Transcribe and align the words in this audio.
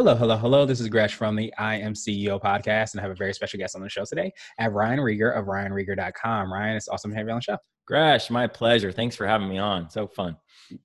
Hello, 0.00 0.14
hello, 0.14 0.34
hello. 0.34 0.64
This 0.64 0.80
is 0.80 0.88
Gresh 0.88 1.12
from 1.12 1.36
the 1.36 1.52
I 1.58 1.74
Am 1.76 1.92
CEO 1.92 2.40
podcast, 2.40 2.92
and 2.92 3.00
I 3.00 3.02
have 3.02 3.10
a 3.10 3.14
very 3.14 3.34
special 3.34 3.58
guest 3.58 3.76
on 3.76 3.82
the 3.82 3.88
show 3.90 4.06
today 4.06 4.32
at 4.58 4.72
Ryan 4.72 4.98
Rieger 4.98 5.38
of 5.38 5.44
RyanRieger.com. 5.44 6.50
Ryan, 6.50 6.74
it's 6.74 6.88
awesome 6.88 7.10
to 7.10 7.16
have 7.18 7.26
you 7.26 7.32
on 7.32 7.36
the 7.36 7.42
show. 7.42 7.58
Gresh, 7.90 8.30
my 8.30 8.46
pleasure. 8.46 8.92
Thanks 8.92 9.16
for 9.16 9.26
having 9.26 9.48
me 9.48 9.58
on. 9.58 9.90
So 9.90 10.06
fun. 10.06 10.36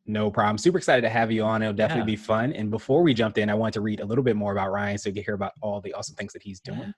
No 0.07 0.31
problem. 0.31 0.57
Super 0.57 0.79
excited 0.79 1.03
to 1.03 1.09
have 1.09 1.31
you 1.31 1.43
on. 1.43 1.61
It'll 1.61 1.71
definitely 1.71 2.11
yeah. 2.11 2.17
be 2.17 2.23
fun. 2.23 2.51
And 2.53 2.71
before 2.71 3.03
we 3.03 3.13
jumped 3.13 3.37
in, 3.37 3.47
I 3.47 3.53
wanted 3.53 3.75
to 3.75 3.81
read 3.81 3.99
a 3.99 4.05
little 4.05 4.23
bit 4.23 4.35
more 4.35 4.51
about 4.51 4.71
Ryan 4.71 4.97
so 4.97 5.09
you 5.09 5.13
can 5.13 5.23
hear 5.23 5.35
about 5.35 5.51
all 5.61 5.79
the 5.81 5.93
awesome 5.93 6.15
things 6.15 6.33
that 6.33 6.41
he's 6.41 6.59
doing. 6.59 6.79
Yeah. 6.79 6.91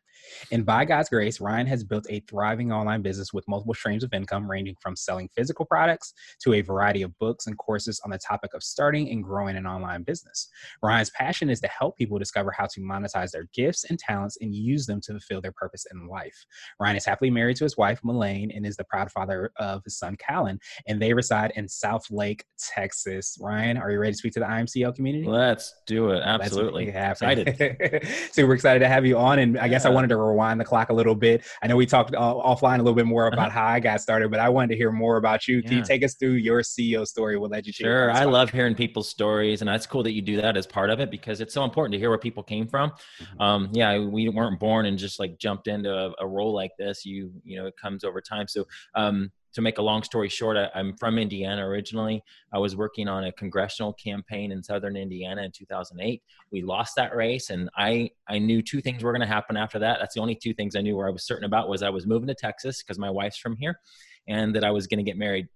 And 0.51 0.65
by 0.65 0.85
God's 0.85 1.09
grace, 1.09 1.41
Ryan 1.41 1.67
has 1.67 1.83
built 1.83 2.07
a 2.09 2.21
thriving 2.21 2.71
online 2.71 3.01
business 3.01 3.33
with 3.33 3.47
multiple 3.47 3.73
streams 3.73 4.03
of 4.03 4.13
income, 4.13 4.49
ranging 4.49 4.75
from 4.81 4.95
selling 4.95 5.29
physical 5.35 5.65
products 5.65 6.13
to 6.43 6.53
a 6.53 6.61
variety 6.61 7.01
of 7.01 7.17
books 7.19 7.47
and 7.47 7.57
courses 7.57 7.99
on 8.05 8.11
the 8.11 8.17
topic 8.17 8.53
of 8.53 8.63
starting 8.63 9.09
and 9.09 9.23
growing 9.23 9.57
an 9.57 9.67
online 9.67 10.03
business. 10.03 10.47
Ryan's 10.81 11.09
passion 11.11 11.49
is 11.49 11.59
to 11.61 11.67
help 11.67 11.97
people 11.97 12.17
discover 12.17 12.51
how 12.51 12.67
to 12.67 12.81
monetize 12.81 13.31
their 13.31 13.49
gifts 13.53 13.83
and 13.89 13.99
talents 13.99 14.37
and 14.39 14.55
use 14.55 14.85
them 14.85 15.01
to 15.01 15.11
fulfill 15.11 15.41
their 15.41 15.51
purpose 15.51 15.85
in 15.91 16.07
life. 16.07 16.45
Ryan 16.79 16.95
is 16.95 17.05
happily 17.05 17.29
married 17.29 17.57
to 17.57 17.65
his 17.65 17.77
wife, 17.77 17.99
Melaine, 18.03 18.51
and 18.55 18.65
is 18.65 18.77
the 18.77 18.85
proud 18.85 19.11
father 19.11 19.51
of 19.57 19.83
his 19.83 19.96
son, 19.97 20.15
Callan, 20.17 20.59
and 20.87 21.01
they 21.01 21.13
reside 21.13 21.53
in 21.55 21.65
Southlake, 21.65 22.41
Texas. 22.57 23.37
Ryan, 23.41 23.77
are 23.77 23.91
you 23.91 23.99
ready 23.99 24.13
to 24.13 24.17
speak 24.17 24.33
to 24.33 24.39
the 24.39 24.47
I 24.47 24.59
Am 24.59 24.65
CEO 24.65 24.93
community? 24.93 25.27
Let's 25.27 25.73
do 25.85 26.11
it. 26.11 26.21
Absolutely. 26.23 26.89
Excited. 26.89 28.07
Super 28.31 28.53
excited 28.53 28.79
to 28.79 28.87
have 28.87 29.05
you 29.05 29.17
on. 29.17 29.39
And 29.39 29.57
I 29.57 29.67
guess 29.67 29.85
I 29.85 29.89
wanted 29.89 30.09
to 30.09 30.17
rewind 30.17 30.59
the 30.59 30.65
clock 30.65 30.89
a 30.89 30.93
little 30.93 31.15
bit. 31.15 31.45
I 31.61 31.67
know 31.67 31.75
we 31.75 31.85
talked 31.85 32.13
uh, 32.13 32.19
offline 32.19 32.75
a 32.75 32.83
little 32.83 32.95
bit 32.95 33.05
more 33.05 33.27
about 33.27 33.47
uh-huh. 33.47 33.59
how 33.59 33.65
I 33.67 33.79
got 33.79 34.01
started, 34.01 34.31
but 34.31 34.39
I 34.39 34.49
wanted 34.49 34.69
to 34.69 34.75
hear 34.75 34.91
more 34.91 35.17
about 35.17 35.47
you. 35.47 35.57
Yeah. 35.57 35.69
Can 35.69 35.77
you 35.77 35.83
take 35.83 36.03
us 36.03 36.15
through 36.15 36.33
your 36.33 36.61
CEO 36.61 37.05
story? 37.05 37.37
We'll 37.37 37.49
let 37.49 37.65
you 37.65 37.73
Sure. 37.73 38.11
I 38.11 38.23
love 38.23 38.49
hearing 38.49 38.75
people's 38.75 39.09
stories. 39.09 39.61
And 39.61 39.67
that's 39.67 39.85
cool 39.85 40.03
that 40.03 40.13
you 40.13 40.21
do 40.21 40.37
that 40.41 40.57
as 40.57 40.65
part 40.65 40.89
of 40.89 40.99
it 40.99 41.11
because 41.11 41.41
it's 41.41 41.53
so 41.53 41.63
important 41.63 41.93
to 41.93 41.99
hear 41.99 42.09
where 42.09 42.17
people 42.17 42.43
came 42.43 42.67
from. 42.67 42.91
Mm-hmm. 42.91 43.41
Um, 43.41 43.69
yeah, 43.71 43.99
we 43.99 44.29
weren't 44.29 44.59
born 44.59 44.85
and 44.85 44.97
just 44.97 45.19
like 45.19 45.37
jumped 45.37 45.67
into 45.67 45.93
a, 45.93 46.13
a, 46.19 46.27
role 46.27 46.53
like 46.53 46.71
this. 46.77 47.05
You, 47.05 47.31
you 47.43 47.57
know, 47.57 47.67
it 47.67 47.75
comes 47.77 48.03
over 48.03 48.21
time. 48.21 48.47
So, 48.47 48.65
um, 48.95 49.31
to 49.53 49.61
make 49.61 49.77
a 49.77 49.81
long 49.81 50.03
story 50.03 50.29
short, 50.29 50.57
I, 50.57 50.69
am 50.79 50.95
from 50.97 51.17
Indiana 51.17 51.67
originally. 51.67 52.23
I 52.53 52.59
was 52.59 52.75
working 52.75 53.07
on 53.07 53.25
a 53.25 53.31
congressional 53.31 53.93
campaign 53.93 54.51
in 54.51 54.61
southern 54.61 54.95
Indiana 54.95 55.43
in 55.43 55.51
2008. 55.51 56.21
We 56.51 56.61
lost 56.61 56.95
that 56.95 57.15
race, 57.15 57.49
and 57.49 57.69
I 57.75 58.11
I 58.27 58.39
knew 58.39 58.61
two 58.61 58.81
things 58.81 59.03
were 59.03 59.11
going 59.11 59.21
to 59.21 59.27
happen 59.27 59.57
after 59.57 59.79
that. 59.79 59.97
That's 59.99 60.15
the 60.15 60.21
only 60.21 60.35
two 60.35 60.53
things 60.53 60.75
I 60.75 60.81
knew 60.81 60.95
where 60.95 61.07
I 61.07 61.11
was 61.11 61.25
certain 61.25 61.45
about 61.45 61.69
was 61.69 61.81
I 61.81 61.89
was 61.89 62.05
moving 62.05 62.27
to 62.27 62.35
Texas 62.35 62.83
because 62.83 62.99
my 62.99 63.09
wife's 63.09 63.37
from 63.37 63.55
here, 63.55 63.79
and 64.27 64.55
that 64.55 64.63
I 64.63 64.71
was 64.71 64.87
going 64.87 64.99
to 64.99 65.09
get 65.09 65.17
married. 65.17 65.47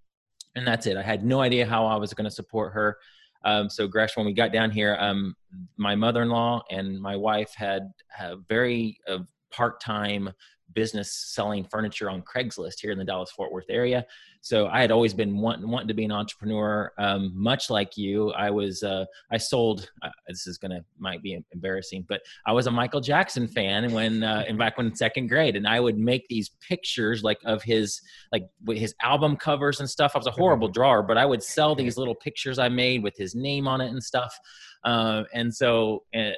And 0.56 0.68
that's 0.68 0.86
it. 0.88 0.98
I 0.98 1.02
had 1.02 1.24
no 1.24 1.42
idea 1.42 1.66
how 1.66 1.86
I 1.86 1.96
was 1.96 2.14
going 2.14 2.26
to 2.26 2.32
support 2.32 2.74
her. 2.74 2.98
Um, 3.44 3.70
so 3.70 3.88
Gresh, 3.88 4.18
when 4.18 4.26
we 4.26 4.34
got 4.34 4.52
down 4.52 4.70
here, 4.70 4.98
um, 5.00 5.36
my 5.78 5.96
mother-in-law 5.96 6.64
and 6.70 7.00
my 7.00 7.16
wife 7.16 7.54
had 7.56 7.92
a 8.20 8.38
very 8.50 8.98
uh, 9.08 9.20
part-time 9.52 10.32
business 10.74 11.12
selling 11.14 11.66
furniture 11.66 12.10
on 12.10 12.22
Craigslist 12.22 12.80
here 12.82 12.92
in 12.92 12.98
the 12.98 13.06
Dallas 13.06 13.32
Fort 13.32 13.52
Worth 13.52 13.70
area. 13.70 14.06
So 14.42 14.68
I 14.68 14.82
had 14.82 14.92
always 14.92 15.14
been 15.14 15.38
wanting, 15.38 15.70
wanting 15.70 15.88
to 15.88 15.94
be 15.94 16.04
an 16.04 16.12
entrepreneur. 16.12 16.92
Um, 16.98 17.32
much 17.36 17.70
like 17.70 17.96
you, 17.96 18.32
I 18.32 18.50
was 18.50 18.82
uh, 18.82 19.06
I 19.32 19.38
sold. 19.38 19.90
Uh, 20.02 20.10
this 20.28 20.48
is 20.48 20.58
gonna 20.58 20.84
might 20.98 21.22
be 21.22 21.40
embarrassing, 21.52 22.06
but 22.10 22.22
I 22.48 22.52
was 22.52 22.66
a 22.66 22.72
Michael 22.72 23.02
Jackson 23.02 23.48
fan 23.48 23.92
when 23.92 24.24
uh, 24.24 24.44
in 24.48 24.58
back 24.58 24.78
when 24.78 24.88
in 24.88 24.96
second 24.96 25.28
grade, 25.28 25.56
and 25.56 25.68
I 25.68 25.80
would 25.80 25.98
make 25.98 26.28
these 26.28 26.50
pictures 26.68 27.24
like 27.24 27.40
of 27.46 27.62
his 27.62 28.02
like 28.32 28.50
his 28.70 28.96
album 29.02 29.38
covers 29.38 29.80
and 29.80 29.90
stuff. 29.90 30.14
I 30.16 30.18
was 30.18 30.28
a 30.28 30.32
horrible 30.32 30.70
drawer, 30.70 31.04
but 31.04 31.18
I 31.18 31.26
would 31.26 31.44
sell 31.44 31.76
these 31.76 31.98
little 31.98 32.16
pictures 32.16 32.58
I 32.58 32.70
made 32.70 33.04
with 33.04 33.16
his 33.16 33.36
name 33.36 33.68
on 33.68 33.80
it 33.80 33.90
and 33.92 34.04
stuff. 34.04 34.38
Uh, 34.84 35.24
and 35.34 35.54
so 35.54 36.04
uh, 36.16 36.32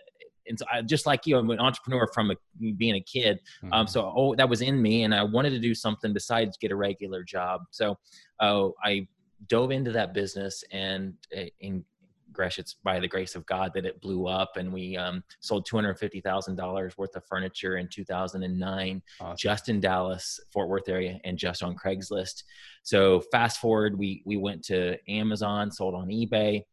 and 0.47 0.59
so 0.59 0.65
I, 0.71 0.81
just 0.81 1.05
like 1.05 1.25
you, 1.25 1.37
I'm 1.37 1.49
an 1.49 1.59
entrepreneur 1.59 2.07
from 2.13 2.31
a, 2.31 2.35
being 2.73 2.95
a 2.95 3.01
kid. 3.01 3.39
Um, 3.63 3.69
mm-hmm. 3.69 3.73
Um, 3.73 3.87
so 3.87 4.13
oh, 4.15 4.35
that 4.35 4.47
was 4.47 4.61
in 4.61 4.81
me, 4.81 5.03
and 5.03 5.13
I 5.13 5.23
wanted 5.23 5.51
to 5.51 5.59
do 5.59 5.73
something 5.73 6.13
besides 6.13 6.57
get 6.57 6.71
a 6.71 6.75
regular 6.75 7.23
job. 7.23 7.61
So 7.71 7.97
uh, 8.39 8.69
I 8.83 9.07
dove 9.47 9.71
into 9.71 9.91
that 9.91 10.13
business, 10.13 10.63
and 10.71 11.13
uh, 11.35 11.43
in 11.59 11.83
Gresh, 12.31 12.57
it's 12.57 12.75
by 12.83 12.99
the 12.99 13.07
grace 13.07 13.35
of 13.35 13.45
God 13.45 13.71
that 13.75 13.85
it 13.85 14.01
blew 14.01 14.27
up, 14.27 14.57
and 14.57 14.73
we 14.73 14.97
um, 14.97 15.23
sold 15.39 15.65
two 15.65 15.77
hundred 15.77 15.99
fifty 15.99 16.19
thousand 16.19 16.55
dollars 16.55 16.97
worth 16.97 17.15
of 17.15 17.23
furniture 17.25 17.77
in 17.77 17.87
two 17.87 18.03
thousand 18.03 18.43
and 18.43 18.59
nine, 18.59 19.01
awesome. 19.19 19.37
just 19.37 19.69
in 19.69 19.79
Dallas, 19.79 20.39
Fort 20.51 20.67
Worth 20.67 20.89
area, 20.89 21.19
and 21.23 21.37
just 21.37 21.61
on 21.61 21.75
Craigslist. 21.75 22.43
So 22.81 23.21
fast 23.31 23.59
forward, 23.59 23.97
we 23.97 24.23
we 24.25 24.37
went 24.37 24.63
to 24.65 24.97
Amazon, 25.09 25.71
sold 25.71 25.93
on 25.93 26.07
eBay 26.07 26.63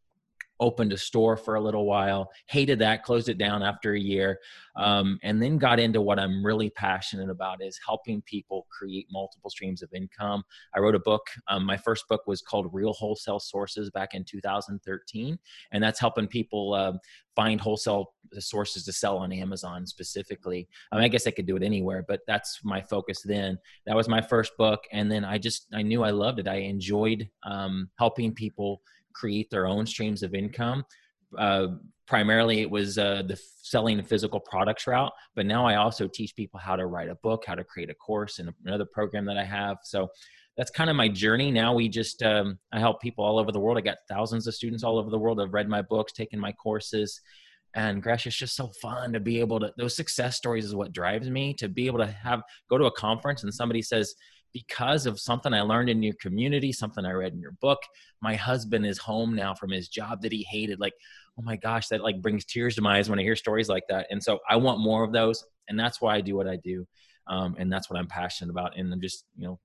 opened 0.61 0.93
a 0.93 0.97
store 0.97 1.35
for 1.35 1.55
a 1.55 1.61
little 1.61 1.85
while 1.85 2.31
hated 2.45 2.79
that 2.79 3.03
closed 3.03 3.27
it 3.27 3.37
down 3.37 3.61
after 3.61 3.93
a 3.93 3.99
year 3.99 4.39
um, 4.77 5.19
and 5.23 5.41
then 5.41 5.57
got 5.57 5.79
into 5.79 5.99
what 5.99 6.19
i'm 6.19 6.45
really 6.45 6.69
passionate 6.69 7.29
about 7.29 7.61
is 7.61 7.79
helping 7.85 8.21
people 8.21 8.67
create 8.69 9.07
multiple 9.11 9.49
streams 9.49 9.81
of 9.81 9.93
income. 9.93 10.43
I 10.75 10.79
wrote 10.79 10.95
a 10.95 10.99
book 10.99 11.27
um, 11.47 11.65
my 11.65 11.77
first 11.77 12.07
book 12.07 12.21
was 12.27 12.41
called 12.41 12.73
real 12.73 12.93
wholesale 12.93 13.39
sources 13.39 13.89
back 13.89 14.13
in 14.13 14.23
2013 14.23 15.37
and 15.71 15.83
that's 15.83 15.99
helping 15.99 16.27
people 16.27 16.73
uh, 16.73 16.93
find 17.35 17.59
wholesale 17.59 18.13
sources 18.39 18.85
to 18.85 18.93
sell 18.93 19.17
on 19.17 19.31
amazon 19.31 19.85
specifically. 19.85 20.67
I, 20.91 20.95
mean, 20.95 21.05
I 21.05 21.07
guess 21.07 21.27
i 21.27 21.31
could 21.31 21.47
do 21.47 21.55
it 21.55 21.63
anywhere 21.63 22.05
but 22.07 22.21
that's 22.27 22.59
my 22.63 22.81
focus 22.81 23.21
then. 23.23 23.57
That 23.85 23.95
was 23.95 24.07
my 24.07 24.21
first 24.21 24.55
book 24.57 24.83
and 24.91 25.11
then 25.11 25.25
i 25.25 25.37
just 25.37 25.67
i 25.73 25.81
knew 25.81 26.03
i 26.03 26.11
loved 26.11 26.39
it. 26.39 26.47
I 26.47 26.55
enjoyed 26.55 27.29
um, 27.43 27.89
helping 27.97 28.33
people 28.33 28.81
create 29.13 29.49
their 29.49 29.67
own 29.67 29.85
streams 29.85 30.23
of 30.23 30.33
income. 30.33 30.83
Uh, 31.37 31.67
primarily, 32.07 32.61
it 32.61 32.69
was 32.69 32.97
uh, 32.97 33.23
the 33.25 33.39
selling 33.61 34.03
physical 34.03 34.39
products 34.39 34.87
route, 34.87 35.11
but 35.35 35.45
now 35.45 35.65
I 35.65 35.75
also 35.75 36.07
teach 36.07 36.35
people 36.35 36.59
how 36.59 36.75
to 36.75 36.85
write 36.85 37.09
a 37.09 37.15
book, 37.15 37.43
how 37.47 37.55
to 37.55 37.63
create 37.63 37.89
a 37.89 37.95
course, 37.95 38.39
and 38.39 38.49
another 38.65 38.85
program 38.85 39.25
that 39.25 39.37
I 39.37 39.45
have. 39.45 39.77
So 39.83 40.09
that's 40.57 40.71
kind 40.71 40.89
of 40.89 40.95
my 40.95 41.07
journey. 41.07 41.51
Now 41.51 41.73
we 41.73 41.87
just 41.87 42.21
um, 42.23 42.59
I 42.73 42.79
help 42.79 43.01
people 43.01 43.23
all 43.23 43.39
over 43.39 43.51
the 43.51 43.59
world. 43.59 43.77
I 43.77 43.81
got 43.81 43.99
thousands 44.09 44.47
of 44.47 44.55
students 44.55 44.83
all 44.83 44.97
over 44.97 45.09
the 45.09 45.17
world 45.17 45.39
I've 45.39 45.53
read 45.53 45.69
my 45.69 45.81
books, 45.81 46.11
taken 46.11 46.39
my 46.39 46.51
courses, 46.51 47.21
and 47.73 48.03
Gresh, 48.03 48.27
it's 48.27 48.35
just 48.35 48.55
so 48.55 48.71
fun 48.81 49.13
to 49.13 49.19
be 49.19 49.39
able 49.39 49.59
to. 49.61 49.71
Those 49.77 49.95
success 49.95 50.35
stories 50.35 50.65
is 50.65 50.75
what 50.75 50.91
drives 50.91 51.29
me 51.29 51.53
to 51.55 51.69
be 51.69 51.87
able 51.87 51.99
to 51.99 52.07
have 52.07 52.41
go 52.69 52.77
to 52.77 52.85
a 52.85 52.91
conference 52.91 53.43
and 53.43 53.53
somebody 53.53 53.81
says, 53.81 54.13
because 54.53 55.05
of 55.05 55.19
something 55.19 55.53
I 55.53 55.61
learned 55.61 55.89
in 55.89 56.03
your 56.03 56.15
community, 56.15 56.71
something 56.71 57.05
I 57.05 57.11
read 57.11 57.33
in 57.33 57.39
your 57.39 57.53
book. 57.61 57.79
My 58.21 58.35
husband 58.35 58.85
is 58.85 58.97
home 58.97 59.35
now 59.35 59.53
from 59.53 59.71
his 59.71 59.87
job 59.87 60.21
that 60.21 60.31
he 60.31 60.43
hated. 60.49 60.79
Like, 60.79 60.93
oh 61.37 61.41
my 61.41 61.55
gosh, 61.55 61.87
that 61.87 62.01
like 62.01 62.21
brings 62.21 62.45
tears 62.45 62.75
to 62.75 62.81
my 62.81 62.97
eyes 62.97 63.09
when 63.09 63.19
I 63.19 63.23
hear 63.23 63.35
stories 63.35 63.69
like 63.69 63.83
that. 63.89 64.07
And 64.09 64.21
so 64.21 64.39
I 64.49 64.57
want 64.57 64.79
more 64.79 65.03
of 65.03 65.13
those. 65.13 65.43
And 65.69 65.79
that's 65.79 66.01
why 66.01 66.15
I 66.15 66.21
do 66.21 66.35
what 66.35 66.47
I 66.47 66.57
do. 66.57 66.85
Um, 67.27 67.55
and 67.57 67.71
that's 67.71 67.89
what 67.89 67.97
I'm 67.97 68.07
passionate 68.07 68.51
about. 68.51 68.77
And 68.77 68.91
I'm 68.91 69.01
just, 69.01 69.25
you 69.37 69.45
know, 69.45 69.59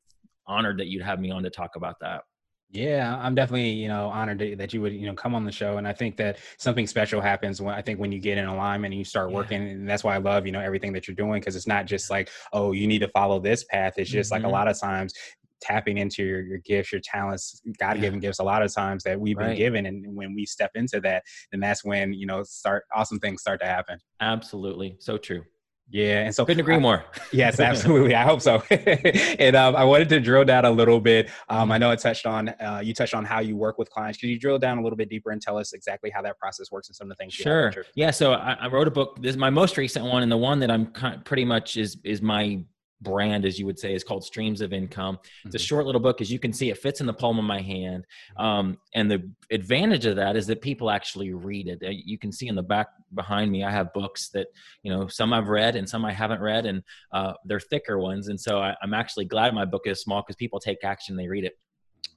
honored 0.47 0.78
that 0.78 0.86
you'd 0.86 1.03
have 1.03 1.18
me 1.20 1.30
on 1.30 1.42
to 1.42 1.50
talk 1.50 1.76
about 1.76 1.97
that. 2.00 2.22
Yeah, 2.71 3.16
I'm 3.21 3.34
definitely, 3.34 3.71
you 3.71 3.88
know, 3.88 4.09
honored 4.09 4.59
that 4.59 4.75
you 4.75 4.82
would, 4.82 4.93
you 4.93 5.06
know, 5.06 5.15
come 5.15 5.34
on 5.34 5.44
the 5.44 5.53
show. 5.53 5.78
And 5.78 5.87
I 5.87 5.93
think 5.93 6.16
that 6.16 6.38
something 6.59 6.87
special 6.87 7.21
happens 7.21 7.62
when 7.62 7.75
I 7.75 7.81
think 7.81 8.00
when 8.00 8.10
you 8.10 8.19
get 8.19 8.38
in 8.38 8.47
alignment 8.47 8.93
and 8.93 8.99
you 8.99 9.04
start 9.04 9.31
yeah. 9.31 9.37
working. 9.37 9.62
And 9.62 9.89
that's 9.89 10.03
why 10.03 10.15
I 10.15 10.18
love, 10.18 10.47
you 10.47 10.53
know, 10.53 10.60
everything 10.60 10.92
that 10.95 11.07
you're 11.07 11.15
doing 11.15 11.41
because 11.41 11.54
it's 11.54 11.68
not 11.68 11.86
just 11.86 12.10
like, 12.10 12.28
oh, 12.53 12.72
you 12.72 12.86
need 12.86 12.98
to 12.98 13.09
follow 13.09 13.39
this 13.39 13.65
path. 13.65 13.95
It's 13.98 14.10
just 14.10 14.28
mm-hmm. 14.28 14.34
like 14.34 14.42
a 14.42 14.47
mm-hmm. 14.47 14.53
lot 14.53 14.68
of 14.68 14.78
times 14.80 15.15
tapping 15.63 15.98
into 15.98 16.24
your, 16.24 16.42
your 16.42 16.59
gifts, 16.59 16.92
your 16.92 17.01
talents, 17.03 17.63
God 17.78 18.01
given 18.01 18.21
yeah. 18.21 18.28
gifts, 18.28 18.41
a 18.41 18.45
lot 18.45 18.63
of 18.63 18.74
times 18.74 19.04
that 19.04 19.19
we've 19.19 19.36
right. 19.36 19.48
been 19.48 19.57
given. 19.57 19.86
And 19.86 20.04
when 20.15 20.34
we 20.34 20.45
step 20.45 20.72
into 20.74 21.01
that, 21.01 21.22
then 21.53 21.60
that's 21.60 21.84
when, 21.84 22.12
you 22.12 22.27
know, 22.27 22.42
start 22.42 22.84
awesome 22.95 23.21
things 23.21 23.41
start 23.41 23.60
to 23.60 23.66
happen. 23.66 23.98
Absolutely. 24.21 24.97
So 24.98 25.19
true. 25.19 25.45
Yeah, 25.88 26.22
and 26.22 26.34
so 26.34 26.44
couldn't 26.44 26.60
agree 26.60 26.74
I, 26.74 26.78
more. 26.80 27.04
yes, 27.33 27.60
absolutely. 27.60 28.15
I 28.15 28.24
hope 28.24 28.41
so. 28.41 28.62
and 28.71 29.54
um, 29.54 29.77
I 29.77 29.84
wanted 29.84 30.09
to 30.10 30.21
drill 30.21 30.44
down 30.44 30.65
a 30.65 30.71
little 30.71 31.00
bit. 31.00 31.30
Um, 31.48 31.71
I 31.71 31.78
know 31.78 31.91
it 31.92 32.00
touched 32.00 32.27
on 32.27 32.48
uh, 32.48 32.80
you 32.83 32.92
touched 32.92 33.15
on 33.15 33.24
how 33.24 33.41
you 33.41 33.56
work 33.56 33.78
with 33.78 33.88
clients. 33.91 34.18
Could 34.18 34.28
you 34.28 34.38
drill 34.38 34.59
down 34.59 34.78
a 34.78 34.83
little 34.83 34.97
bit 34.97 35.09
deeper 35.09 35.30
and 35.30 35.41
tell 35.41 35.59
us 35.59 35.72
exactly 35.72 36.10
how 36.10 36.22
that 36.22 36.38
process 36.38 36.72
works 36.72 36.88
and 36.88 36.97
some 36.97 37.10
of 37.10 37.16
the 37.16 37.22
things? 37.22 37.34
Sure. 37.34 37.72
Yeah. 37.94 38.10
So 38.10 38.33
I, 38.33 38.54
I, 38.54 38.68
wrote 38.68 38.88
a 38.88 38.91
book. 38.91 39.21
This 39.22 39.30
is 39.30 39.36
my 39.36 39.50
most 39.50 39.77
recent 39.77 40.04
one, 40.04 40.22
and 40.22 40.33
the 40.33 40.36
one 40.36 40.59
that 40.60 40.71
I'm 40.71 40.86
kind 40.86 41.15
of 41.15 41.24
pretty 41.24 41.44
much 41.44 41.77
is 41.77 41.98
is 42.03 42.21
my 42.21 42.60
brand, 43.01 43.45
as 43.45 43.59
you 43.59 43.66
would 43.66 43.78
say, 43.78 43.95
is 43.95 44.04
called 44.04 44.25
Streams 44.25 44.60
of 44.60 44.72
Income. 44.72 45.19
It's 45.45 45.54
a 45.54 45.59
mm-hmm. 45.59 45.65
short 45.65 45.87
little 45.87 46.01
book. 46.01 46.21
As 46.21 46.31
you 46.31 46.39
can 46.39 46.53
see, 46.53 46.71
it 46.71 46.78
fits 46.78 47.01
in 47.01 47.07
the 47.07 47.13
palm 47.13 47.39
of 47.39 47.45
my 47.45 47.60
hand. 47.60 48.07
Um, 48.37 48.78
and 48.95 49.10
the 49.10 49.31
advantage 49.51 50.07
of 50.07 50.16
that 50.16 50.37
is 50.37 50.47
that 50.47 50.63
people 50.63 50.91
actually 50.91 51.33
read 51.33 51.69
it. 51.69 51.83
Uh, 51.84 51.91
you 51.91 52.19
can 52.19 52.33
see 52.33 52.48
in 52.48 52.54
the 52.54 52.63
back 52.63 52.89
behind 53.15 53.51
me, 53.51 53.65
I 53.65 53.71
have 53.71 53.93
books 53.93 54.31
that, 54.31 54.48
you 54.83 54.93
know, 54.93 55.07
some 55.09 55.33
I've 55.33 55.48
read 55.48 55.77
and 55.77 55.89
some 55.89 56.04
I 56.04 56.13
haven't 56.13 56.41
read, 56.41 56.66
and 56.66 56.83
uh, 57.13 57.34
they're 57.45 57.60
thicker 57.60 57.98
ones. 57.98 58.28
And 58.28 58.41
so 58.41 58.60
I, 58.60 58.75
I'm 58.83 58.95
actually 58.95 59.27
glad 59.27 59.54
my 59.54 59.65
book 59.65 59.87
is 59.87 60.01
small 60.01 60.22
because 60.22 60.37
people 60.37 60.60
take 60.60 60.84
action, 60.84 61.16
they 61.16 61.28
read 61.28 61.45
it. 61.45 61.59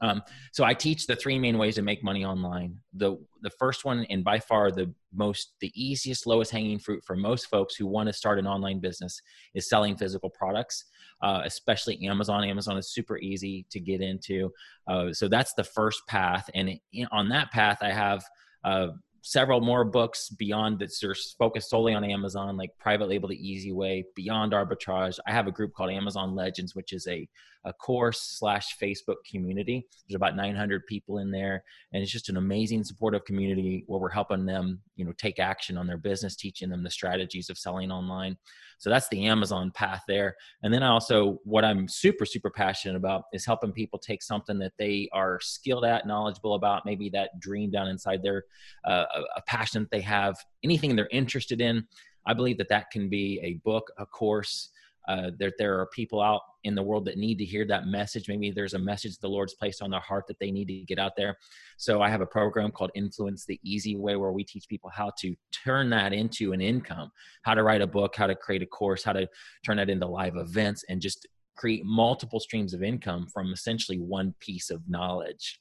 Um, 0.01 0.22
so 0.54 0.63
I 0.63 0.74
teach 0.74 1.07
the 1.07 1.16
three 1.16 1.38
main 1.38 1.57
ways 1.57 1.75
to 1.75 1.81
make 1.81 2.04
money 2.04 2.25
online. 2.25 2.78
The 2.94 3.18
the 3.42 3.50
first 3.50 3.86
one, 3.86 4.06
and 4.10 4.24
by 4.24 4.40
far 4.40 4.72
the 4.72 4.94
most, 5.13 5.54
the 5.62 5.72
easiest, 5.75 6.28
lowest 6.28 6.51
hanging 6.51 6.80
fruit 6.80 7.04
for 7.06 7.16
most 7.16 7.48
folks 7.48 7.75
who 7.75 7.88
want 7.88 8.07
to 8.07 8.13
start 8.13 8.40
an 8.40 8.48
online 8.48 8.80
business 8.80 9.22
is 9.54 9.69
selling 9.69 9.96
physical 9.96 10.30
products, 10.30 10.86
uh, 11.22 11.42
especially 11.44 12.06
Amazon. 12.06 12.44
Amazon 12.44 12.78
is 12.78 12.94
super 12.94 13.18
easy 13.18 13.66
to 13.72 13.80
get 13.80 14.01
into. 14.01 14.51
Uh, 14.88 15.12
so 15.13 15.28
that's 15.28 15.54
the 15.54 15.63
first 15.63 16.06
path, 16.07 16.50
and 16.54 16.80
on 17.12 17.30
that 17.30 17.52
path, 17.52 17.80
I 17.81 17.92
have. 17.92 18.24
Uh, 18.63 18.90
several 19.22 19.60
more 19.60 19.84
books 19.84 20.30
beyond 20.30 20.80
that 20.80 20.92
are 21.04 21.16
focused 21.38 21.69
solely 21.69 21.94
on 21.94 22.04
Amazon, 22.04 22.57
like 22.57 22.72
Private 22.80 23.10
Label 23.10 23.30
the 23.30 23.36
Easy 23.36 23.72
Way, 23.72 24.06
Beyond 24.16 24.54
Arbitrage. 24.54 25.19
I 25.28 25.31
have 25.31 25.48
a 25.48 25.52
group 25.52 25.74
called 25.74 25.92
Amazon 25.92 26.36
Legends, 26.36 26.75
which 26.75 26.94
is 26.94 27.06
a, 27.07 27.28
a 27.65 27.73
course 27.73 28.21
slash 28.21 28.77
Facebook 28.81 29.17
community. 29.29 29.85
There's 30.07 30.15
about 30.15 30.35
900 30.35 30.85
people 30.85 31.19
in 31.19 31.31
there, 31.31 31.63
and 31.94 32.01
it's 32.01 32.11
just 32.11 32.29
an 32.29 32.38
amazing 32.38 32.83
supportive 32.83 33.25
community 33.25 33.83
where 33.88 34.00
we're 34.00 34.09
helping 34.09 34.45
them, 34.45 34.81
you 34.95 35.06
know, 35.06 35.13
take 35.17 35.39
action 35.39 35.77
on 35.77 35.88
their 35.88 35.97
business, 35.97 36.35
teaching 36.35 36.69
them 36.69 36.83
the 36.83 36.89
strategies 36.89 37.50
of 37.50 37.57
selling 37.57 37.91
online. 37.91 38.38
So 38.79 38.89
that's 38.89 39.09
the 39.09 39.25
Amazon 39.25 39.71
path 39.75 40.03
there. 40.07 40.35
And 40.63 40.73
then 40.73 40.83
I 40.83 40.88
also, 40.88 41.39
what 41.44 41.65
I'm 41.65 41.89
super, 41.89 42.25
super 42.25 42.50
passionate 42.50 42.95
about 42.95 43.23
is 43.33 43.45
helping 43.45 43.73
people 43.73 44.00
take 44.00 44.23
something 44.23 44.57
that 44.59 44.71
they 44.79 45.09
are 45.11 45.39
skilled 45.41 45.83
at, 45.83 46.07
knowledgeable 46.07 46.56
about, 46.56 46.85
maybe 46.85 47.09
that 47.09 47.38
dream 47.39 47.71
down 47.71 47.89
inside 47.89 48.23
their, 48.23 48.45
uh, 48.85 49.03
a 49.35 49.41
passion 49.47 49.83
that 49.83 49.91
they 49.91 50.01
have, 50.01 50.38
anything 50.63 50.95
they're 50.95 51.09
interested 51.11 51.59
in. 51.59 51.85
I 52.25 52.33
believe 52.33 52.57
that 52.59 52.69
that 52.69 52.89
can 52.89 53.09
be 53.09 53.39
a 53.44 53.56
book, 53.65 53.91
a 53.97 54.06
course, 54.06 54.69
uh, 55.09 55.31
there, 55.39 55.51
there 55.57 55.79
are 55.79 55.88
people 55.88 56.21
out 56.21 56.41
in 56.63 56.75
the 56.75 56.83
world 56.83 57.03
that 57.06 57.17
need 57.17 57.39
to 57.39 57.45
hear 57.45 57.65
that 57.65 57.88
message. 57.88 58.27
Maybe 58.27 58.51
there's 58.51 58.75
a 58.75 58.79
message 58.79 59.17
the 59.17 59.27
Lord's 59.27 59.56
placed 59.56 59.81
on 59.81 59.89
their 59.89 60.00
heart 60.00 60.25
that 60.27 60.38
they 60.39 60.51
need 60.51 60.67
to 60.67 60.85
get 60.85 61.00
out 61.00 61.13
there. 61.17 61.35
So 61.77 62.01
I 62.01 62.09
have 62.09 62.21
a 62.21 62.27
program 62.27 62.71
called 62.71 62.91
Influence 62.94 63.44
the 63.44 63.59
Easy 63.63 63.95
Way 63.95 64.17
where 64.17 64.31
we 64.31 64.44
teach 64.44 64.67
people 64.69 64.91
how 64.94 65.11
to 65.19 65.35
turn 65.51 65.89
that 65.89 66.13
into 66.13 66.53
an 66.53 66.61
income, 66.61 67.11
how 67.41 67.56
to 67.56 67.63
write 67.63 67.81
a 67.81 67.88
book, 67.88 68.15
how 68.15 68.27
to 68.27 68.35
create 68.35 68.61
a 68.61 68.67
course, 68.67 69.03
how 69.03 69.13
to 69.13 69.27
turn 69.65 69.77
that 69.77 69.89
into 69.89 70.06
live 70.06 70.35
events, 70.35 70.85
and 70.89 71.01
just 71.01 71.27
create 71.57 71.83
multiple 71.83 72.39
streams 72.39 72.75
of 72.75 72.83
income 72.83 73.27
from 73.33 73.51
essentially 73.51 73.97
one 73.97 74.35
piece 74.39 74.69
of 74.69 74.88
knowledge. 74.88 75.59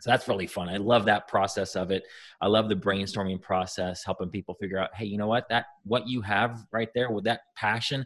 So 0.00 0.10
that's 0.10 0.28
really 0.28 0.46
fun. 0.46 0.68
I 0.68 0.76
love 0.76 1.04
that 1.04 1.28
process 1.28 1.76
of 1.76 1.90
it. 1.90 2.02
I 2.40 2.48
love 2.48 2.68
the 2.68 2.74
brainstorming 2.74 3.40
process, 3.40 4.04
helping 4.04 4.28
people 4.28 4.54
figure 4.60 4.78
out, 4.78 4.90
hey, 4.94 5.04
you 5.04 5.18
know 5.18 5.28
what? 5.28 5.48
That 5.48 5.66
what 5.84 6.08
you 6.08 6.20
have 6.22 6.66
right 6.72 6.88
there 6.94 7.10
with 7.10 7.24
that 7.24 7.42
passion, 7.56 8.04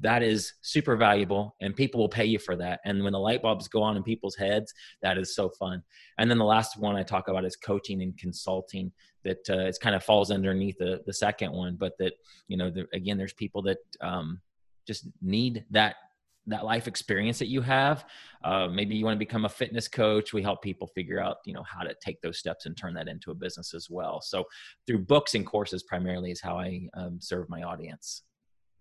that 0.00 0.22
is 0.22 0.54
super 0.60 0.96
valuable 0.96 1.54
and 1.60 1.76
people 1.76 2.00
will 2.00 2.08
pay 2.08 2.24
you 2.24 2.38
for 2.38 2.56
that. 2.56 2.80
And 2.84 3.02
when 3.02 3.12
the 3.12 3.18
light 3.18 3.42
bulbs 3.42 3.68
go 3.68 3.82
on 3.82 3.96
in 3.96 4.02
people's 4.02 4.36
heads 4.36 4.72
that 5.02 5.18
is 5.18 5.34
so 5.34 5.48
fun. 5.50 5.82
And 6.18 6.30
then 6.30 6.38
the 6.38 6.44
last 6.44 6.78
one 6.78 6.96
i 6.96 7.02
talk 7.02 7.28
about 7.28 7.44
is 7.44 7.56
coaching 7.56 8.02
and 8.02 8.16
consulting 8.18 8.92
that 9.24 9.48
uh, 9.48 9.66
it 9.66 9.78
kind 9.80 9.94
of 9.94 10.04
falls 10.04 10.30
underneath 10.30 10.76
the, 10.78 11.00
the 11.06 11.12
second 11.12 11.52
one 11.52 11.76
but 11.76 11.92
that 11.98 12.14
you 12.48 12.56
know 12.56 12.70
the, 12.70 12.86
again 12.92 13.16
there's 13.16 13.32
people 13.32 13.62
that 13.62 13.78
um, 14.00 14.40
just 14.86 15.08
need 15.22 15.64
that 15.70 15.96
that 16.46 16.64
life 16.64 16.86
experience 16.86 17.38
that 17.38 17.48
you 17.48 17.62
have. 17.62 18.04
Uh, 18.44 18.68
maybe 18.68 18.94
you 18.94 19.02
want 19.02 19.14
to 19.14 19.18
become 19.18 19.46
a 19.46 19.48
fitness 19.48 19.88
coach. 19.88 20.34
We 20.34 20.42
help 20.42 20.60
people 20.60 20.86
figure 20.88 21.18
out 21.18 21.38
you 21.46 21.54
know 21.54 21.62
how 21.62 21.82
to 21.82 21.94
take 22.02 22.20
those 22.20 22.38
steps 22.38 22.66
and 22.66 22.76
turn 22.76 22.92
that 22.94 23.08
into 23.08 23.30
a 23.30 23.34
business 23.34 23.72
as 23.72 23.88
well. 23.88 24.20
So 24.20 24.44
through 24.86 24.98
books 25.06 25.34
and 25.34 25.46
courses 25.46 25.82
primarily 25.82 26.30
is 26.30 26.42
how 26.42 26.58
i 26.58 26.86
um, 26.94 27.18
serve 27.20 27.48
my 27.48 27.62
audience 27.62 28.22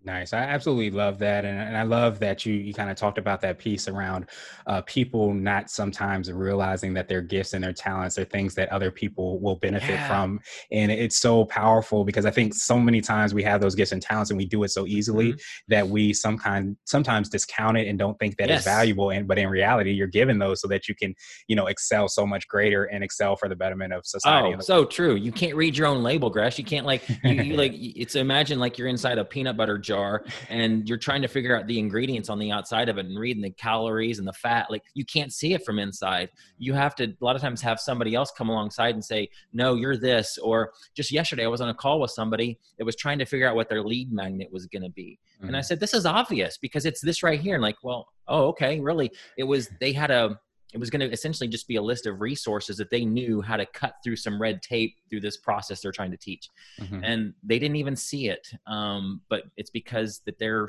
Nice. 0.06 0.34
I 0.34 0.40
absolutely 0.40 0.92
love 0.92 1.20
that. 1.20 1.46
And, 1.46 1.58
and 1.58 1.78
I 1.78 1.84
love 1.84 2.20
that 2.20 2.46
you, 2.46 2.54
you 2.54 2.74
kind 2.74 2.90
of 2.90 2.98
talked 2.98 3.18
about 3.18 3.40
that 3.40 3.58
piece 3.58 3.88
around 3.88 4.26
uh, 4.68 4.82
people 4.82 5.34
not 5.34 5.70
sometimes 5.70 6.30
realizing 6.30 6.94
that 6.96 7.08
their 7.08 7.22
gifts 7.22 7.54
and 7.54 7.64
their 7.64 7.72
talents 7.72 8.20
are 8.20 8.26
things 8.26 8.54
that 8.56 8.68
other 8.70 8.92
people 8.92 9.40
will 9.40 9.56
benefit 9.56 9.92
yeah. 9.92 10.08
from. 10.10 10.42
And 10.74 10.92
it's 10.92 11.16
so 11.16 11.46
powerful 11.46 12.04
because 12.04 12.26
I 12.26 12.32
think 12.32 12.54
so 12.54 12.78
many 12.78 13.00
times 13.00 13.34
we 13.34 13.44
have 13.44 13.62
those 13.62 13.76
gifts 13.76 13.94
and 13.94 14.02
talents 14.02 14.30
and 14.30 14.38
we 14.38 14.46
do 14.46 14.64
it 14.64 14.72
so 14.72 14.86
easily 14.86 15.30
mm-hmm. 15.30 15.40
that 15.70 15.88
we 15.88 16.12
some 16.12 16.38
kind, 16.38 16.76
sometimes 16.84 17.30
discount 17.30 17.78
it 17.78 17.88
and 17.88 17.98
don't 17.98 18.20
think 18.20 18.36
that 18.38 18.50
yes. 18.50 18.58
it's 18.58 18.66
valuable. 18.66 19.10
And, 19.12 19.26
but 19.26 19.38
in 19.38 19.48
reality, 19.48 19.92
you're 19.92 20.08
given 20.08 20.38
those 20.38 20.60
so 20.60 20.68
that 20.68 20.90
you 20.90 20.96
can, 20.96 21.16
you 21.48 21.56
know, 21.56 21.68
excel 21.68 22.10
so 22.10 22.28
much 22.28 22.46
greater 22.50 22.84
and 22.84 23.06
excel 23.06 23.38
for 23.38 23.48
the 23.48 23.56
betterment 23.56 23.94
of 23.94 24.06
society. 24.06 24.54
Oh, 24.54 24.60
so 24.60 24.84
true. 24.84 25.16
You 25.16 25.32
can't 25.32 25.56
read 25.56 25.78
your 25.78 25.88
own 25.88 26.04
label, 26.04 26.30
Gresh. 26.30 26.58
You 26.58 26.66
can't 26.66 26.86
like, 26.86 27.08
you, 27.24 27.32
you 27.42 27.56
like, 27.56 27.72
it's 27.74 28.16
imagine 28.16 28.60
like 28.60 28.78
you're 28.78 28.90
inside 28.90 29.18
a 29.18 29.24
peanut 29.24 29.56
butter 29.56 29.78
jar 29.78 29.93
jar 29.94 30.24
and 30.50 30.88
you're 30.90 30.98
trying 30.98 31.22
to 31.22 31.28
figure 31.28 31.56
out 31.56 31.68
the 31.68 31.78
ingredients 31.78 32.30
on 32.30 32.40
the 32.40 32.52
outside 32.52 32.90
of 32.90 32.98
it 32.98 33.06
and 33.06 33.20
reading 33.20 33.44
the 33.44 33.52
calories 33.52 34.20
and 34.20 34.28
the 34.28 34.34
fat 34.34 34.70
like 34.70 34.84
you 34.94 35.06
can't 35.06 35.32
see 35.32 35.54
it 35.54 35.64
from 35.64 35.78
inside 35.80 36.30
you 36.58 36.74
have 36.74 36.96
to 36.96 37.06
a 37.06 37.16
lot 37.22 37.36
of 37.36 37.42
times 37.42 37.62
have 37.62 37.80
somebody 37.80 38.16
else 38.16 38.32
come 38.36 38.50
alongside 38.50 38.96
and 38.96 39.06
say 39.06 39.30
no 39.54 39.76
you're 39.76 39.98
this 39.98 40.38
or 40.40 40.74
just 40.96 41.12
yesterday 41.12 41.46
i 41.46 41.48
was 41.48 41.62
on 41.62 41.70
a 41.70 41.74
call 41.74 42.00
with 42.00 42.12
somebody 42.12 42.58
that 42.78 42.86
was 42.86 42.96
trying 42.96 43.20
to 43.20 43.26
figure 43.26 43.48
out 43.48 43.56
what 43.56 43.70
their 43.70 43.84
lead 43.84 44.12
magnet 44.12 44.48
was 44.52 44.66
going 44.68 44.84
to 44.84 44.90
be 44.90 45.20
mm-hmm. 45.38 45.48
and 45.48 45.56
i 45.56 45.60
mm-hmm. 45.60 45.66
said 45.66 45.80
this 45.80 45.94
is 45.94 46.06
obvious 46.06 46.58
because 46.58 46.86
it's 46.86 47.02
this 47.02 47.22
right 47.22 47.40
here 47.40 47.56
and 47.56 47.64
like 47.64 47.78
well 47.84 48.08
oh 48.28 48.48
okay 48.48 48.80
really 48.80 49.12
it 49.38 49.44
was 49.44 49.70
they 49.80 49.94
had 49.94 50.10
a 50.10 50.40
it 50.74 50.80
was 50.80 50.90
going 50.90 51.00
to 51.00 51.12
essentially 51.12 51.48
just 51.48 51.68
be 51.68 51.76
a 51.76 51.82
list 51.82 52.06
of 52.06 52.20
resources 52.20 52.78
that 52.78 52.90
they 52.90 53.06
knew 53.06 53.42
how 53.42 53.58
to 53.58 53.66
cut 53.68 53.96
through 54.04 54.16
some 54.16 54.42
red 54.42 54.62
tape 54.62 54.96
through 55.10 55.22
this 55.22 55.38
process 55.38 55.82
they're 55.82 55.92
trying 55.92 56.12
to 56.12 56.18
teach. 56.18 56.50
Mm-hmm. 56.80 57.04
and 57.04 57.34
they 57.44 57.60
didn't 57.60 57.78
even 57.78 57.96
see 57.96 58.30
it 58.30 58.48
um, 58.68 59.22
but 59.30 59.44
it's 59.58 59.70
because 59.70 60.22
that 60.26 60.40
they're 60.40 60.68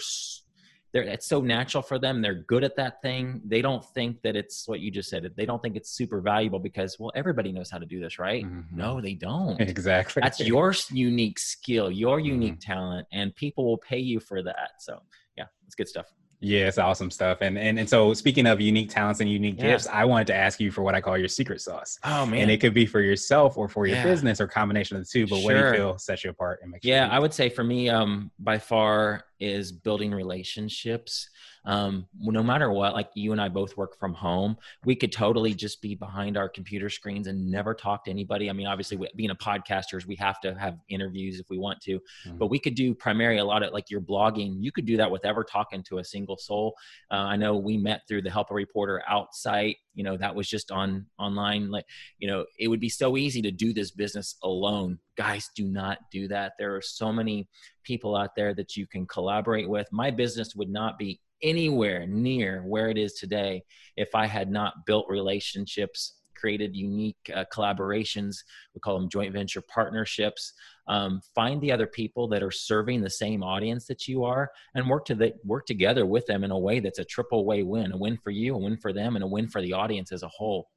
they're 0.92 1.02
it's 1.02 1.26
so 1.26 1.40
natural 1.40 1.82
for 1.82 1.98
them 1.98 2.22
they're 2.22 2.34
good 2.34 2.62
at 2.62 2.76
that 2.76 3.02
thing. 3.02 3.42
They 3.44 3.60
don't 3.60 3.84
think 3.84 4.22
that 4.22 4.36
it's 4.36 4.68
what 4.68 4.80
you 4.80 4.90
just 4.90 5.10
said 5.10 5.28
they 5.36 5.44
don't 5.44 5.60
think 5.60 5.76
it's 5.76 5.90
super 5.90 6.20
valuable 6.20 6.60
because 6.60 6.98
well 6.98 7.10
everybody 7.14 7.50
knows 7.52 7.70
how 7.70 7.78
to 7.78 7.86
do 7.86 8.00
this 8.00 8.18
right? 8.18 8.44
Mm-hmm. 8.44 8.76
no 8.76 9.00
they 9.00 9.14
don't. 9.14 9.60
Exactly. 9.60 10.20
That's 10.22 10.40
your 10.40 10.72
unique 10.90 11.38
skill 11.38 11.90
your 11.90 12.20
unique 12.20 12.60
mm-hmm. 12.60 12.72
talent 12.72 13.08
and 13.12 13.34
people 13.34 13.64
will 13.64 13.78
pay 13.78 13.98
you 13.98 14.20
for 14.20 14.42
that. 14.42 14.72
So 14.78 15.02
yeah 15.36 15.46
it's 15.66 15.74
good 15.74 15.88
stuff 15.88 16.06
yeah, 16.40 16.66
it's 16.66 16.78
awesome 16.78 17.10
stuff. 17.10 17.38
And 17.40 17.58
and 17.58 17.78
and 17.78 17.88
so 17.88 18.14
speaking 18.14 18.46
of 18.46 18.60
unique 18.60 18.90
talents 18.90 19.20
and 19.20 19.30
unique 19.30 19.56
yeah. 19.58 19.72
gifts, 19.72 19.86
I 19.86 20.04
wanted 20.04 20.26
to 20.28 20.34
ask 20.34 20.60
you 20.60 20.70
for 20.70 20.82
what 20.82 20.94
I 20.94 21.00
call 21.00 21.16
your 21.16 21.28
secret 21.28 21.60
sauce. 21.60 21.98
Oh 22.04 22.26
man. 22.26 22.42
And 22.42 22.50
it 22.50 22.58
could 22.60 22.74
be 22.74 22.86
for 22.86 23.00
yourself 23.00 23.56
or 23.56 23.68
for 23.68 23.86
your 23.86 23.96
yeah. 23.96 24.04
business 24.04 24.40
or 24.40 24.46
combination 24.46 24.96
of 24.96 25.04
the 25.04 25.08
two. 25.08 25.26
But 25.26 25.36
sure. 25.36 25.44
what 25.44 25.54
do 25.54 25.66
you 25.66 25.72
feel 25.72 25.98
sets 25.98 26.24
you 26.24 26.30
apart 26.30 26.60
and 26.62 26.70
makes 26.70 26.84
Yeah, 26.84 27.08
I 27.10 27.18
would 27.18 27.34
say 27.34 27.48
for 27.48 27.64
me, 27.64 27.88
um, 27.88 28.30
by 28.38 28.58
far 28.58 29.24
is 29.40 29.72
building 29.72 30.12
relationships 30.12 31.28
um, 31.66 32.06
no 32.20 32.42
matter 32.42 32.70
what, 32.70 32.92
like 32.92 33.08
you 33.14 33.32
and 33.32 33.40
I 33.40 33.48
both 33.48 33.76
work 33.76 33.98
from 33.98 34.12
home, 34.12 34.56
we 34.84 34.94
could 34.94 35.12
totally 35.12 35.54
just 35.54 35.80
be 35.80 35.94
behind 35.94 36.36
our 36.36 36.48
computer 36.48 36.90
screens 36.90 37.26
and 37.26 37.50
never 37.50 37.74
talk 37.74 38.04
to 38.04 38.10
anybody. 38.10 38.50
I 38.50 38.52
mean, 38.52 38.66
obviously, 38.66 38.98
being 39.16 39.30
a 39.30 39.34
podcasters, 39.34 40.06
we 40.06 40.16
have 40.16 40.40
to 40.40 40.54
have 40.54 40.76
interviews 40.88 41.40
if 41.40 41.46
we 41.48 41.58
want 41.58 41.80
to, 41.82 41.94
mm-hmm. 41.94 42.36
but 42.36 42.48
we 42.48 42.58
could 42.58 42.74
do 42.74 42.94
primarily 42.94 43.38
a 43.38 43.44
lot 43.44 43.62
of 43.62 43.72
like 43.72 43.90
your 43.90 44.02
blogging. 44.02 44.56
You 44.60 44.72
could 44.72 44.84
do 44.84 44.98
that 44.98 45.10
with 45.10 45.24
ever 45.24 45.42
talking 45.42 45.82
to 45.84 45.98
a 45.98 46.04
single 46.04 46.36
soul. 46.36 46.74
Uh, 47.10 47.14
I 47.14 47.36
know 47.36 47.56
we 47.56 47.78
met 47.78 48.02
through 48.06 48.22
the 48.22 48.30
Help 48.30 48.50
a 48.50 48.54
Reporter 48.54 49.02
Out 49.08 49.34
site. 49.34 49.76
You 49.94 50.04
know, 50.04 50.16
that 50.16 50.34
was 50.34 50.48
just 50.48 50.70
on 50.70 51.06
online. 51.18 51.70
Like, 51.70 51.86
you 52.18 52.28
know, 52.28 52.44
it 52.58 52.68
would 52.68 52.80
be 52.80 52.88
so 52.88 53.16
easy 53.16 53.40
to 53.42 53.50
do 53.50 53.72
this 53.72 53.90
business 53.90 54.36
alone. 54.42 54.98
Guys, 55.16 55.50
do 55.54 55.66
not 55.66 55.98
do 56.10 56.28
that. 56.28 56.52
There 56.58 56.74
are 56.74 56.82
so 56.82 57.12
many 57.12 57.48
people 57.84 58.16
out 58.16 58.34
there 58.34 58.54
that 58.54 58.76
you 58.76 58.86
can 58.86 59.06
collaborate 59.06 59.68
with. 59.68 59.86
My 59.92 60.10
business 60.10 60.54
would 60.56 60.70
not 60.70 60.98
be 60.98 61.20
anywhere 61.42 62.06
near 62.06 62.62
where 62.62 62.88
it 62.88 62.98
is 62.98 63.14
today 63.14 63.62
if 63.96 64.14
I 64.14 64.26
had 64.26 64.50
not 64.50 64.86
built 64.86 65.06
relationships, 65.08 66.14
created 66.34 66.76
unique 66.76 67.30
uh, 67.34 67.44
collaborations. 67.52 68.36
We 68.74 68.80
call 68.80 68.98
them 68.98 69.08
joint 69.08 69.32
venture 69.32 69.62
partnerships. 69.62 70.52
Um, 70.86 71.20
find 71.34 71.60
the 71.60 71.72
other 71.72 71.86
people 71.86 72.28
that 72.28 72.42
are 72.42 72.50
serving 72.50 73.00
the 73.00 73.10
same 73.10 73.42
audience 73.42 73.86
that 73.86 74.06
you 74.06 74.24
are, 74.24 74.50
and 74.74 74.88
work 74.88 75.06
to 75.06 75.14
the, 75.14 75.32
work 75.44 75.66
together 75.66 76.04
with 76.04 76.26
them 76.26 76.44
in 76.44 76.50
a 76.50 76.58
way 76.58 76.80
that's 76.80 76.98
a 76.98 77.04
triple 77.04 77.44
way 77.44 77.62
win: 77.62 77.92
a 77.92 77.96
win 77.96 78.18
for 78.22 78.30
you, 78.30 78.54
a 78.54 78.58
win 78.58 78.76
for 78.76 78.92
them, 78.92 79.16
and 79.16 79.24
a 79.24 79.28
win 79.28 79.48
for 79.48 79.62
the 79.62 79.72
audience 79.72 80.12
as 80.12 80.22
a 80.22 80.28
whole. 80.28 80.68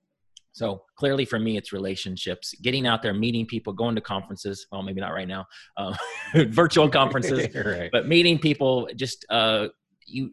So 0.58 0.86
clearly 0.96 1.24
for 1.24 1.38
me, 1.38 1.56
it's 1.56 1.72
relationships, 1.72 2.56
getting 2.64 2.88
out 2.88 3.04
there, 3.04 3.14
meeting 3.14 3.46
people, 3.46 3.74
going 3.74 3.94
to 3.94 4.02
conferences. 4.02 4.66
Well, 4.72 4.82
maybe 4.82 5.00
not 5.00 5.14
right 5.14 5.28
now, 5.28 5.46
uh, 5.78 5.96
virtual 6.48 6.90
conferences, 6.90 7.54
right. 7.56 7.92
but 7.92 8.08
meeting 8.08 8.40
people, 8.40 8.90
just, 8.96 9.24
uh, 9.30 9.68
you, 10.08 10.32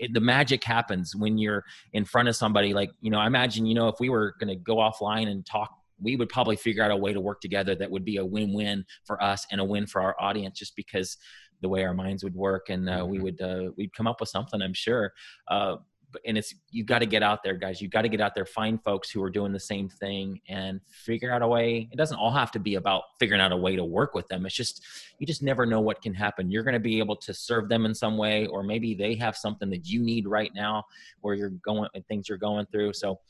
it, 0.00 0.14
the 0.14 0.20
magic 0.20 0.64
happens 0.64 1.14
when 1.14 1.38
you're 1.38 1.64
in 1.92 2.04
front 2.04 2.28
of 2.28 2.34
somebody 2.34 2.72
like 2.74 2.90
you 3.00 3.10
know 3.10 3.18
i 3.18 3.26
imagine 3.26 3.66
you 3.66 3.74
know 3.74 3.88
if 3.88 3.96
we 4.00 4.08
were 4.08 4.34
going 4.40 4.48
to 4.48 4.56
go 4.56 4.76
offline 4.76 5.28
and 5.28 5.46
talk 5.46 5.70
we 6.02 6.16
would 6.16 6.30
probably 6.30 6.56
figure 6.56 6.82
out 6.82 6.90
a 6.90 6.96
way 6.96 7.12
to 7.12 7.20
work 7.20 7.40
together 7.40 7.74
that 7.74 7.90
would 7.90 8.04
be 8.04 8.16
a 8.16 8.24
win-win 8.24 8.84
for 9.04 9.22
us 9.22 9.46
and 9.52 9.60
a 9.60 9.64
win 9.64 9.86
for 9.86 10.00
our 10.00 10.16
audience 10.18 10.58
just 10.58 10.74
because 10.74 11.18
the 11.60 11.68
way 11.68 11.84
our 11.84 11.92
minds 11.92 12.24
would 12.24 12.34
work 12.34 12.70
and 12.70 12.88
uh, 12.88 13.04
we 13.06 13.18
mm-hmm. 13.18 13.24
would 13.24 13.40
uh, 13.42 13.70
we'd 13.76 13.92
come 13.94 14.06
up 14.06 14.20
with 14.20 14.28
something 14.28 14.62
i'm 14.62 14.74
sure 14.74 15.12
uh, 15.48 15.76
and 16.24 16.38
it's 16.38 16.54
you 16.70 16.84
got 16.84 17.00
to 17.00 17.06
get 17.06 17.22
out 17.22 17.42
there 17.42 17.54
guys. 17.54 17.80
You 17.80 17.88
got 17.88 18.02
to 18.02 18.08
get 18.08 18.20
out 18.20 18.34
there 18.34 18.46
find 18.46 18.82
folks 18.82 19.10
who 19.10 19.22
are 19.22 19.30
doing 19.30 19.52
the 19.52 19.60
same 19.60 19.88
thing 19.88 20.40
and 20.48 20.80
figure 20.90 21.32
out 21.32 21.42
a 21.42 21.48
way. 21.48 21.88
It 21.90 21.96
doesn't 21.96 22.16
all 22.16 22.32
have 22.32 22.50
to 22.52 22.58
be 22.58 22.76
about 22.76 23.02
figuring 23.18 23.40
out 23.40 23.52
a 23.52 23.56
way 23.56 23.76
to 23.76 23.84
work 23.84 24.14
with 24.14 24.28
them. 24.28 24.46
It's 24.46 24.54
just 24.54 24.82
you 25.18 25.26
just 25.26 25.42
never 25.42 25.66
know 25.66 25.80
what 25.80 26.02
can 26.02 26.14
happen. 26.14 26.50
You're 26.50 26.64
going 26.64 26.74
to 26.74 26.80
be 26.80 26.98
able 26.98 27.16
to 27.16 27.34
serve 27.34 27.68
them 27.68 27.86
in 27.86 27.94
some 27.94 28.16
way 28.16 28.46
or 28.46 28.62
maybe 28.62 28.94
they 28.94 29.14
have 29.16 29.36
something 29.36 29.70
that 29.70 29.86
you 29.86 30.02
need 30.02 30.26
right 30.26 30.52
now 30.54 30.84
where 31.20 31.34
you're 31.34 31.50
going 31.50 31.88
things 32.08 32.28
you're 32.28 32.38
going 32.38 32.66
through. 32.66 32.92
So 32.92 33.20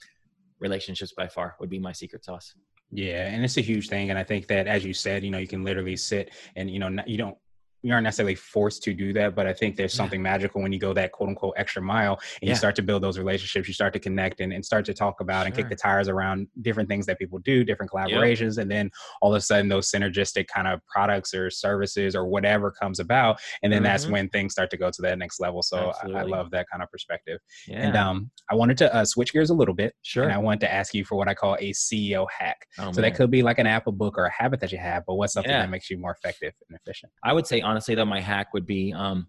relationships 0.59 1.13
by 1.17 1.29
far 1.29 1.57
would 1.61 1.71
be 1.71 1.79
my 1.79 1.93
secret 1.93 2.25
sauce. 2.25 2.55
Yeah, 2.93 3.29
and 3.29 3.45
it's 3.45 3.57
a 3.57 3.61
huge 3.61 3.89
thing, 3.89 4.11
and 4.11 4.19
I 4.19 4.25
think 4.25 4.49
that, 4.49 4.67
as 4.67 4.85
you 4.85 4.93
said, 4.93 5.23
you 5.23 5.31
know, 5.31 5.39
you 5.39 5.47
can 5.47 5.63
literally 5.63 5.97
sit 5.97 6.33
and 6.57 6.69
you 6.69 6.81
know, 6.81 7.03
you 7.07 7.19
don't 7.19 7.37
you 7.83 7.93
aren't 7.93 8.05
necessarily 8.05 8.35
forced 8.35 8.83
to 8.83 8.93
do 8.93 9.13
that, 9.15 9.35
but 9.35 9.47
I 9.47 9.53
think 9.53 9.77
there's 9.77 9.95
something 9.95 10.21
yeah. 10.21 10.31
magical 10.31 10.63
when 10.63 10.73
you 10.73 10.79
go 10.79 10.93
that 10.93 11.13
quote 11.13 11.29
unquote 11.29 11.55
extra 11.57 11.81
mile 11.81 12.15
and 12.41 12.43
yeah. 12.43 12.51
you 12.51 12.55
start 12.55 12.77
to 12.77 12.83
build 12.83 13.03
those 13.03 13.19
relationships, 13.19 13.69
you 13.69 13.75
start 13.75 13.93
to 13.95 13.99
connect 13.99 14.41
and, 14.41 14.53
and 14.53 14.65
start 14.65 14.85
to 14.87 14.95
talk 14.95 15.21
about 15.21 15.41
sure. 15.41 15.47
and 15.47 15.55
kick 15.55 15.69
the 15.69 15.77
tires 15.77 16.09
around 16.09 16.47
different 16.63 16.89
things 16.89 17.07
that 17.07 17.19
people 17.19 17.39
do, 17.39 17.65
different 17.65 17.91
collaborations. 17.91 18.57
Yep. 18.57 18.63
And 18.63 18.71
then 18.71 18.91
all 19.23 19.33
of 19.33 19.39
a 19.39 19.41
sudden 19.41 19.69
those 19.69 19.91
synergistic 19.91 20.47
kind 20.49 20.69
of 20.69 20.81
products 20.87 21.33
or 21.35 21.51
services 21.51 22.15
or 22.15 22.27
whatever 22.27 22.71
comes 22.71 23.01
about. 23.01 23.41
And 23.63 23.73
then 23.73 23.79
mm-hmm. 23.79 23.85
that's 23.85 24.07
when 24.07 24.29
things 24.29 24.53
start 24.53 24.71
to 24.71 24.77
go 24.77 24.91
to 24.91 25.03
that 25.03 25.19
next 25.19 25.41
level. 25.41 25.63
So 25.63 25.93
I, 26.03 26.21
I, 26.21 26.23
love 26.23 26.51
that 26.51 26.67
kind 26.71 26.83
of 26.83 26.91
perspective. 26.91 27.41
Yeah. 27.67 27.87
And 27.87 27.97
um, 27.97 28.31
I 28.51 28.55
wanted 28.55 28.79
to 28.79 28.95
uh, 28.95 29.05
switch 29.05 29.33
gears 29.33 29.51
a 29.51 29.55
little 29.55 29.75
bit. 29.75 29.95
Sure. 30.03 30.25
And 30.25 30.33
I 30.33 30.39
wanted 30.39 30.61
to 30.61 30.73
ask 30.73 30.95
you 30.95 31.05
for 31.05 31.17
what 31.17 31.29
I 31.29 31.35
call 31.35 31.55
a 31.55 31.73
CEO 31.73 32.27
hack. 32.37 32.67
Oh, 32.79 32.93
so 32.93 33.01
man. 33.01 33.11
that 33.11 33.15
could 33.17 33.31
be 33.31 33.43
like 33.43 33.59
an 33.59 33.67
Apple 33.67 33.93
book 33.93 34.19
or 34.19 34.27
a 34.27 34.33
habit 34.33 34.61
that 34.61 34.73
you 34.73 34.79
have, 34.79 35.05
but 35.07 35.15
what's 35.15 35.33
something 35.33 35.51
that 35.51 35.71
makes 35.71 35.91
you 35.91 35.99
more 35.99 36.13
effective 36.13 36.53
and 36.69 36.79
efficient? 36.79 37.13
I 37.25 37.33
would 37.33 37.47
say 37.47 37.61
honestly 37.71 37.95
though, 37.95 38.05
my 38.05 38.21
hack 38.21 38.53
would 38.53 38.67
be 38.67 38.93
um, 38.93 39.29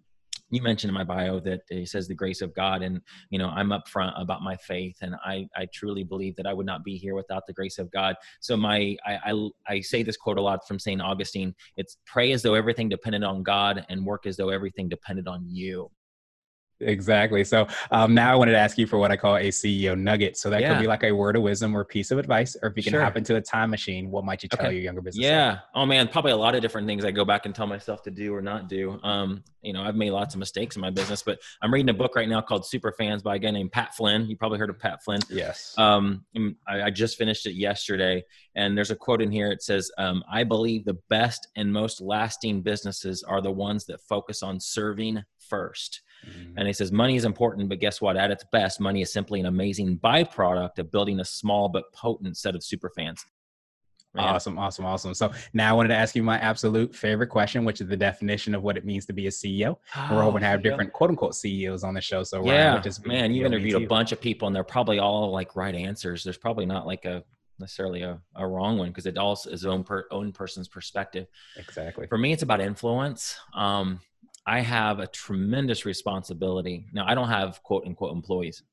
you 0.49 0.61
mentioned 0.61 0.89
in 0.89 0.93
my 0.93 1.03
bio 1.03 1.39
that 1.39 1.61
he 1.69 1.85
says 1.85 2.07
the 2.07 2.15
grace 2.15 2.41
of 2.41 2.53
God, 2.53 2.81
and 2.81 2.99
you 3.29 3.39
know 3.39 3.47
I'm 3.49 3.69
upfront 3.69 4.19
about 4.21 4.41
my 4.41 4.57
faith, 4.57 4.97
and 5.01 5.15
I 5.23 5.47
I 5.55 5.67
truly 5.73 6.03
believe 6.03 6.35
that 6.35 6.45
I 6.45 6.53
would 6.53 6.65
not 6.65 6.83
be 6.83 6.97
here 6.97 7.15
without 7.15 7.43
the 7.47 7.53
grace 7.53 7.77
of 7.77 7.89
God. 7.91 8.15
So 8.41 8.57
my 8.57 8.97
I 9.05 9.17
I, 9.31 9.49
I 9.67 9.81
say 9.81 10.03
this 10.03 10.17
quote 10.17 10.37
a 10.37 10.41
lot 10.41 10.67
from 10.67 10.79
Saint 10.79 11.01
Augustine. 11.01 11.53
It's 11.77 11.97
pray 12.05 12.31
as 12.33 12.41
though 12.41 12.55
everything 12.55 12.89
depended 12.89 13.23
on 13.23 13.43
God, 13.43 13.85
and 13.89 14.05
work 14.05 14.25
as 14.25 14.35
though 14.35 14.49
everything 14.49 14.89
depended 14.89 15.27
on 15.27 15.45
you. 15.47 15.89
Exactly. 16.81 17.43
So 17.43 17.67
um, 17.91 18.13
now 18.13 18.31
I 18.31 18.35
wanted 18.35 18.53
to 18.53 18.57
ask 18.57 18.77
you 18.77 18.87
for 18.87 18.97
what 18.97 19.11
I 19.11 19.17
call 19.17 19.37
a 19.37 19.49
CEO 19.49 19.97
nugget. 19.97 20.37
So 20.37 20.49
that 20.49 20.61
yeah. 20.61 20.73
could 20.73 20.81
be 20.81 20.87
like 20.87 21.03
a 21.03 21.11
word 21.11 21.35
of 21.35 21.43
wisdom 21.43 21.75
or 21.75 21.85
piece 21.85 22.11
of 22.11 22.17
advice, 22.17 22.55
or 22.61 22.69
if 22.69 22.77
you 22.77 22.83
can 22.83 22.91
sure. 22.91 23.01
hop 23.01 23.17
into 23.17 23.35
a 23.35 23.41
time 23.41 23.69
machine, 23.69 24.09
what 24.09 24.25
might 24.25 24.43
you 24.43 24.49
tell 24.49 24.65
okay. 24.65 24.75
your 24.75 24.83
younger 24.83 25.01
business? 25.01 25.23
Yeah. 25.23 25.59
Oh 25.75 25.85
man, 25.85 26.07
probably 26.07 26.31
a 26.31 26.37
lot 26.37 26.55
of 26.55 26.61
different 26.61 26.87
things 26.87 27.05
I 27.05 27.11
go 27.11 27.25
back 27.25 27.45
and 27.45 27.53
tell 27.53 27.67
myself 27.67 28.01
to 28.03 28.11
do 28.11 28.33
or 28.33 28.41
not 28.41 28.67
do. 28.67 28.99
Um, 29.03 29.43
you 29.61 29.73
know, 29.73 29.83
I've 29.83 29.95
made 29.95 30.11
lots 30.11 30.33
of 30.33 30.39
mistakes 30.39 30.75
in 30.75 30.81
my 30.81 30.89
business, 30.89 31.21
but 31.21 31.39
I'm 31.61 31.71
reading 31.73 31.89
a 31.89 31.93
book 31.93 32.15
right 32.15 32.27
now 32.27 32.41
called 32.41 32.65
Super 32.65 32.91
Fans 32.91 33.21
by 33.21 33.35
a 33.35 33.39
guy 33.39 33.51
named 33.51 33.71
Pat 33.71 33.95
Flynn. 33.95 34.27
You 34.27 34.35
probably 34.35 34.57
heard 34.57 34.71
of 34.71 34.79
Pat 34.79 35.03
Flynn. 35.03 35.21
Yes. 35.29 35.75
Um, 35.77 36.25
I, 36.67 36.83
I 36.83 36.89
just 36.89 37.17
finished 37.17 37.45
it 37.45 37.53
yesterday, 37.53 38.23
and 38.55 38.75
there's 38.75 38.91
a 38.91 38.95
quote 38.95 39.21
in 39.21 39.31
here. 39.31 39.51
It 39.51 39.61
says, 39.61 39.91
um, 39.97 40.23
"I 40.31 40.43
believe 40.43 40.85
the 40.85 40.97
best 41.09 41.47
and 41.55 41.71
most 41.71 42.01
lasting 42.01 42.61
businesses 42.61 43.23
are 43.23 43.41
the 43.41 43.51
ones 43.51 43.85
that 43.85 44.01
focus 44.01 44.41
on 44.41 44.59
serving 44.59 45.23
first. 45.51 46.01
Mm-hmm. 46.27 46.57
And 46.57 46.67
he 46.67 46.73
says, 46.73 46.91
money 46.91 47.15
is 47.15 47.25
important, 47.25 47.69
but 47.69 47.79
guess 47.79 48.01
what? 48.01 48.17
At 48.17 48.31
its 48.31 48.43
best, 48.51 48.79
money 48.79 49.01
is 49.01 49.11
simply 49.11 49.39
an 49.39 49.45
amazing 49.45 49.97
byproduct 49.99 50.79
of 50.79 50.91
building 50.91 51.19
a 51.19 51.25
small 51.25 51.69
but 51.69 51.91
potent 51.93 52.37
set 52.37 52.55
of 52.55 52.63
super 52.63 52.91
fans. 52.95 53.25
Man. 54.13 54.25
Awesome, 54.25 54.59
awesome, 54.59 54.85
awesome. 54.85 55.13
So 55.13 55.31
now 55.53 55.69
I 55.69 55.73
wanted 55.73 55.89
to 55.89 55.95
ask 55.95 56.15
you 56.15 56.23
my 56.23 56.37
absolute 56.39 56.93
favorite 56.93 57.27
question, 57.27 57.63
which 57.63 57.79
is 57.79 57.87
the 57.87 57.95
definition 57.95 58.53
of 58.53 58.61
what 58.61 58.75
it 58.75 58.83
means 58.83 59.05
to 59.05 59.13
be 59.13 59.27
a 59.27 59.29
CEO. 59.29 59.77
Oh, 59.95 60.07
We're 60.11 60.23
hoping 60.23 60.41
to 60.41 60.47
have 60.47 60.61
different 60.61 60.91
quote 60.91 61.11
unquote 61.11 61.33
CEOs 61.33 61.85
on 61.85 61.93
the 61.93 62.01
show. 62.01 62.23
So 62.23 62.45
yeah, 62.45 62.77
just 62.79 63.05
man, 63.07 63.33
you've 63.33 63.45
interviewed 63.45 63.81
a 63.81 63.87
bunch 63.87 64.11
of 64.11 64.19
people, 64.19 64.47
and 64.47 64.55
they're 64.55 64.65
probably 64.65 64.99
all 64.99 65.31
like 65.31 65.55
right 65.55 65.73
answers. 65.73 66.25
There's 66.25 66.37
probably 66.37 66.65
not 66.65 66.85
like 66.85 67.05
a 67.05 67.23
necessarily 67.61 68.01
a, 68.01 68.19
a 68.35 68.45
wrong 68.45 68.77
one 68.77 68.89
because 68.89 69.05
it 69.05 69.17
all 69.17 69.39
is 69.45 69.65
own 69.65 69.85
per, 69.85 70.05
own 70.11 70.33
person's 70.33 70.67
perspective. 70.67 71.27
Exactly. 71.55 72.07
For 72.07 72.17
me, 72.17 72.33
it's 72.33 72.43
about 72.43 72.59
influence. 72.59 73.37
Um, 73.53 74.01
I 74.45 74.61
have 74.61 74.99
a 74.99 75.07
tremendous 75.07 75.85
responsibility. 75.85 76.87
Now, 76.93 77.05
I 77.07 77.15
don't 77.15 77.29
have 77.29 77.61
quote 77.63 77.85
unquote 77.85 78.13
employees. 78.13 78.63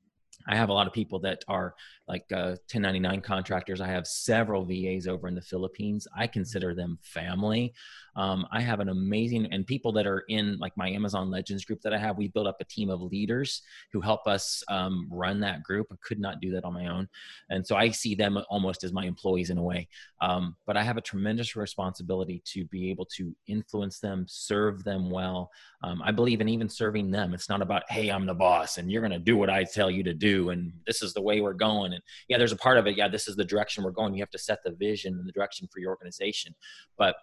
I 0.47 0.57
have 0.57 0.71
a 0.71 0.73
lot 0.73 0.87
of 0.87 0.93
people 0.93 1.21
that 1.21 1.45
are 1.49 1.75
like 2.09 2.25
uh, 2.33 2.57
1099 2.71 3.21
contractors. 3.21 3.81
I 3.81 3.89
have 3.89 4.07
several 4.07 4.65
VAs 4.65 5.07
over 5.07 5.29
in 5.29 5.35
the 5.35 5.43
Philippines. 5.43 6.09
I 6.17 6.27
consider 6.27 6.75
them 6.75 6.99
family. 7.03 7.75
Um, 8.17 8.47
I 8.51 8.61
have 8.61 8.81
an 8.81 8.89
amazing 8.89 9.47
and 9.53 9.65
people 9.65 9.93
that 9.93 10.07
are 10.07 10.25
in 10.29 10.59
like 10.59 10.77
my 10.77 10.91
Amazon 10.91 11.31
Legends 11.31 11.65
group 11.65 11.81
that 11.83 11.95
I 11.95 11.99
have. 11.99 12.19
We 12.19 12.29
built 12.29 12.49
up 12.49 12.57
a 12.61 12.65
team 12.65 12.91
of 12.91 13.01
leaders 13.01 13.63
who 13.93 14.01
help 14.01 14.27
us 14.27 14.63
um, 14.69 15.07
run 15.11 15.39
that 15.41 15.63
group. 15.63 15.87
I 15.93 15.97
could 16.03 16.19
not 16.19 16.41
do 16.41 16.51
that 16.53 16.65
on 16.65 16.75
my 16.75 16.89
own, 16.89 17.09
and 17.49 17.65
so 17.65 17.77
I 17.77 17.91
see 17.91 18.17
them 18.17 18.39
almost 18.49 18.83
as 18.83 18.93
my 18.93 19.05
employees 19.05 19.51
in 19.51 19.59
a 19.59 19.63
way. 19.63 19.87
Um, 20.21 20.57
but 20.67 20.77
I 20.77 20.83
have 20.83 20.97
a 20.97 21.01
tremendous 21.03 21.55
responsibility 21.55 22.43
to 22.47 22.65
be 22.65 22.91
able 22.91 23.07
to 23.17 23.35
influence 23.47 24.01
them, 24.01 24.27
serve 24.29 24.83
them 24.83 25.11
well. 25.11 25.51
Um, 25.85 26.03
I 26.05 26.11
believe 26.11 26.41
in 26.41 26.49
even 26.49 26.69
serving 26.69 27.13
them. 27.13 27.35
It's 27.35 27.49
not 27.49 27.63
about 27.63 27.85
hey, 27.89 28.09
I'm 28.09 28.27
the 28.27 28.35
boss 28.35 28.79
and 28.79 28.91
you're 28.91 29.03
going 29.03 29.13
to 29.13 29.19
do 29.19 29.37
what 29.37 29.51
I 29.51 29.63
tell 29.63 29.91
you 29.91 30.03
to 30.03 30.15
do, 30.15 30.51
and 30.51 30.73
this 30.87 31.03
is 31.03 31.15
the 31.15 31.23
way 31.23 31.41
we're 31.41 31.53
going. 31.53 31.98
And 31.99 32.05
yeah, 32.29 32.39
there's 32.39 32.53
a 32.53 32.57
part 32.57 32.79
of 32.79 32.87
it. 32.87 32.97
Yeah, 32.97 33.09
this 33.09 33.29
is 33.29 33.37
the 33.37 33.45
direction 33.45 33.85
we're 33.85 33.91
going. 33.91 34.15
You 34.15 34.23
have 34.23 34.31
to 34.31 34.39
set 34.39 34.59
the 34.65 34.73
vision 34.73 35.15
and 35.15 35.29
the 35.29 35.33
direction 35.33 35.69
for 35.73 35.81
your 35.81 35.91
organization, 35.91 36.55
but 36.97 37.17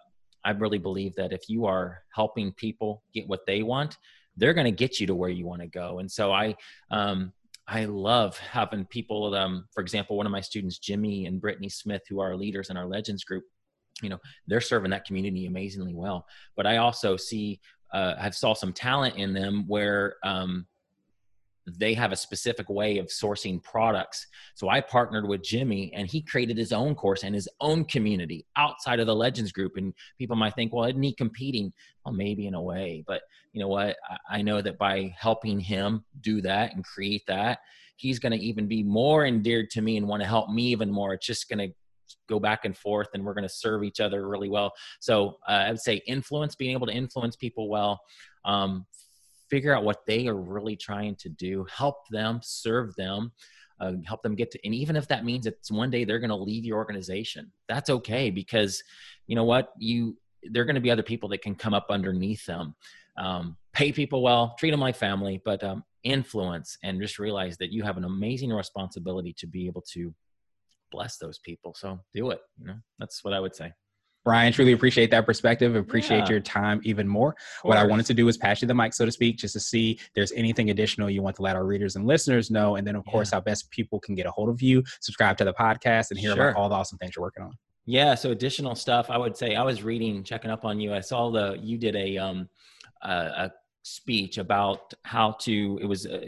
I 0.44 0.50
really 0.50 0.78
believe 0.78 1.14
that 1.16 1.32
if 1.32 1.48
you 1.48 1.66
are 1.66 2.02
helping 2.14 2.52
people 2.52 3.02
get 3.12 3.26
what 3.26 3.46
they 3.46 3.62
want, 3.62 3.98
they're 4.36 4.54
going 4.54 4.66
to 4.66 4.70
get 4.70 5.00
you 5.00 5.06
to 5.08 5.14
where 5.14 5.30
you 5.30 5.46
want 5.46 5.62
to 5.62 5.66
go. 5.66 5.98
And 5.98 6.10
so 6.10 6.30
I, 6.30 6.54
um, 6.90 7.32
I 7.66 7.86
love 7.86 8.38
having 8.38 8.84
people. 8.84 9.34
Um, 9.34 9.66
for 9.72 9.80
example, 9.80 10.16
one 10.16 10.26
of 10.26 10.32
my 10.32 10.40
students, 10.40 10.78
Jimmy 10.78 11.26
and 11.26 11.40
Brittany 11.40 11.68
Smith, 11.68 12.02
who 12.08 12.20
are 12.20 12.36
leaders 12.36 12.70
in 12.70 12.76
our 12.76 12.86
Legends 12.86 13.24
group, 13.24 13.44
you 14.02 14.08
know, 14.08 14.18
they're 14.46 14.60
serving 14.60 14.90
that 14.90 15.04
community 15.04 15.46
amazingly 15.46 15.94
well. 15.94 16.26
But 16.54 16.66
I 16.66 16.76
also 16.76 17.16
see, 17.16 17.60
uh, 17.92 18.14
I 18.18 18.30
saw 18.30 18.54
some 18.54 18.72
talent 18.72 19.16
in 19.16 19.32
them 19.32 19.64
where 19.66 20.16
um, 20.22 20.66
they 21.66 21.94
have 21.94 22.12
a 22.12 22.16
specific 22.16 22.68
way 22.68 22.98
of 22.98 23.06
sourcing 23.06 23.62
products. 23.62 24.26
So 24.54 24.68
I 24.68 24.80
partnered 24.80 25.26
with 25.26 25.42
Jimmy 25.42 25.92
and 25.94 26.06
he 26.06 26.22
created 26.22 26.56
his 26.56 26.72
own 26.72 26.94
course 26.94 27.24
and 27.24 27.34
his 27.34 27.48
own 27.60 27.84
community 27.84 28.46
outside 28.56 29.00
of 29.00 29.06
the 29.06 29.14
Legends 29.14 29.52
group. 29.52 29.72
And 29.76 29.92
people 30.18 30.36
might 30.36 30.54
think, 30.54 30.72
well, 30.72 30.84
isn't 30.84 31.02
he 31.02 31.12
competing? 31.12 31.72
Well, 32.04 32.14
maybe 32.14 32.46
in 32.46 32.54
a 32.54 32.62
way. 32.62 33.04
But 33.06 33.22
you 33.52 33.60
know 33.60 33.68
what? 33.68 33.96
I 34.30 34.42
know 34.42 34.62
that 34.62 34.78
by 34.78 35.14
helping 35.18 35.58
him 35.58 36.04
do 36.20 36.40
that 36.42 36.74
and 36.74 36.84
create 36.84 37.26
that, 37.26 37.58
he's 37.96 38.18
going 38.18 38.32
to 38.32 38.44
even 38.44 38.68
be 38.68 38.82
more 38.82 39.26
endeared 39.26 39.70
to 39.70 39.82
me 39.82 39.96
and 39.96 40.06
want 40.06 40.22
to 40.22 40.28
help 40.28 40.50
me 40.50 40.64
even 40.66 40.90
more. 40.90 41.14
It's 41.14 41.26
just 41.26 41.48
going 41.48 41.70
to 41.70 41.74
go 42.28 42.38
back 42.38 42.64
and 42.64 42.76
forth 42.76 43.08
and 43.14 43.24
we're 43.24 43.34
going 43.34 43.48
to 43.48 43.48
serve 43.48 43.82
each 43.82 44.00
other 44.00 44.28
really 44.28 44.48
well. 44.48 44.72
So 45.00 45.38
uh, 45.48 45.52
I 45.52 45.70
would 45.70 45.80
say 45.80 46.02
influence, 46.06 46.54
being 46.54 46.72
able 46.72 46.86
to 46.86 46.92
influence 46.92 47.34
people 47.34 47.68
well. 47.68 48.00
Um, 48.44 48.86
figure 49.50 49.74
out 49.74 49.84
what 49.84 50.04
they 50.06 50.26
are 50.26 50.36
really 50.36 50.76
trying 50.76 51.14
to 51.16 51.28
do, 51.28 51.66
help 51.70 52.08
them, 52.08 52.40
serve 52.42 52.94
them, 52.96 53.32
uh, 53.80 53.92
help 54.04 54.22
them 54.22 54.34
get 54.34 54.50
to, 54.50 54.58
and 54.64 54.74
even 54.74 54.96
if 54.96 55.06
that 55.08 55.24
means 55.24 55.46
it's 55.46 55.70
one 55.70 55.90
day 55.90 56.04
they're 56.04 56.18
going 56.18 56.30
to 56.30 56.36
leave 56.36 56.64
your 56.64 56.78
organization, 56.78 57.50
that's 57.68 57.90
okay 57.90 58.30
because 58.30 58.82
you 59.26 59.36
know 59.36 59.44
what 59.44 59.72
you 59.78 60.16
there 60.42 60.62
are 60.62 60.66
going 60.66 60.76
to 60.76 60.80
be 60.80 60.90
other 60.90 61.02
people 61.02 61.28
that 61.28 61.42
can 61.42 61.54
come 61.54 61.74
up 61.74 61.86
underneath 61.90 62.44
them. 62.46 62.74
Um, 63.18 63.56
pay 63.72 63.92
people 63.92 64.22
well, 64.22 64.54
treat 64.58 64.70
them 64.70 64.80
like 64.80 64.96
family, 64.96 65.40
but 65.44 65.62
um, 65.64 65.82
influence 66.04 66.78
and 66.82 67.00
just 67.00 67.18
realize 67.18 67.56
that 67.58 67.72
you 67.72 67.82
have 67.82 67.96
an 67.96 68.04
amazing 68.04 68.52
responsibility 68.52 69.34
to 69.38 69.46
be 69.46 69.66
able 69.66 69.82
to 69.92 70.14
bless 70.90 71.16
those 71.18 71.38
people. 71.38 71.74
So 71.74 72.00
do 72.14 72.30
it. 72.30 72.40
You 72.60 72.68
know, 72.68 72.76
that's 72.98 73.24
what 73.24 73.34
I 73.34 73.40
would 73.40 73.54
say. 73.54 73.72
Ryan, 74.26 74.52
truly 74.52 74.72
appreciate 74.72 75.10
that 75.12 75.24
perspective. 75.24 75.76
Appreciate 75.76 76.24
yeah. 76.24 76.30
your 76.30 76.40
time 76.40 76.80
even 76.82 77.06
more. 77.06 77.36
What 77.62 77.78
I 77.78 77.84
wanted 77.86 78.06
to 78.06 78.14
do 78.14 78.26
was 78.26 78.36
pass 78.36 78.60
you 78.60 78.66
the 78.66 78.74
mic, 78.74 78.92
so 78.92 79.06
to 79.06 79.12
speak, 79.12 79.38
just 79.38 79.54
to 79.54 79.60
see 79.60 79.92
if 79.92 80.10
there's 80.14 80.32
anything 80.32 80.70
additional 80.70 81.08
you 81.08 81.22
want 81.22 81.36
to 81.36 81.42
let 81.42 81.54
our 81.54 81.64
readers 81.64 81.94
and 81.94 82.06
listeners 82.06 82.50
know. 82.50 82.74
And 82.74 82.84
then, 82.84 82.96
of 82.96 83.04
yeah. 83.06 83.12
course, 83.12 83.30
how 83.30 83.40
best 83.40 83.70
people 83.70 84.00
can 84.00 84.16
get 84.16 84.26
a 84.26 84.30
hold 84.32 84.48
of 84.48 84.60
you, 84.60 84.82
subscribe 85.00 85.36
to 85.38 85.44
the 85.44 85.54
podcast, 85.54 86.10
and 86.10 86.18
hear 86.18 86.34
sure. 86.34 86.48
about 86.48 86.60
all 86.60 86.68
the 86.68 86.74
awesome 86.74 86.98
things 86.98 87.14
you're 87.14 87.22
working 87.22 87.44
on. 87.44 87.52
Yeah. 87.84 88.16
So 88.16 88.32
additional 88.32 88.74
stuff, 88.74 89.10
I 89.10 89.16
would 89.16 89.36
say 89.36 89.54
I 89.54 89.62
was 89.62 89.84
reading, 89.84 90.24
checking 90.24 90.50
up 90.50 90.64
on 90.64 90.80
you. 90.80 90.92
I 90.92 91.00
saw 91.00 91.30
the, 91.30 91.56
you 91.60 91.78
did 91.78 91.94
a, 91.94 92.18
um, 92.18 92.48
a, 93.02 93.08
a 93.08 93.52
speech 93.84 94.38
about 94.38 94.92
how 95.04 95.36
to, 95.42 95.78
it 95.80 95.86
was, 95.86 96.04
uh, 96.04 96.26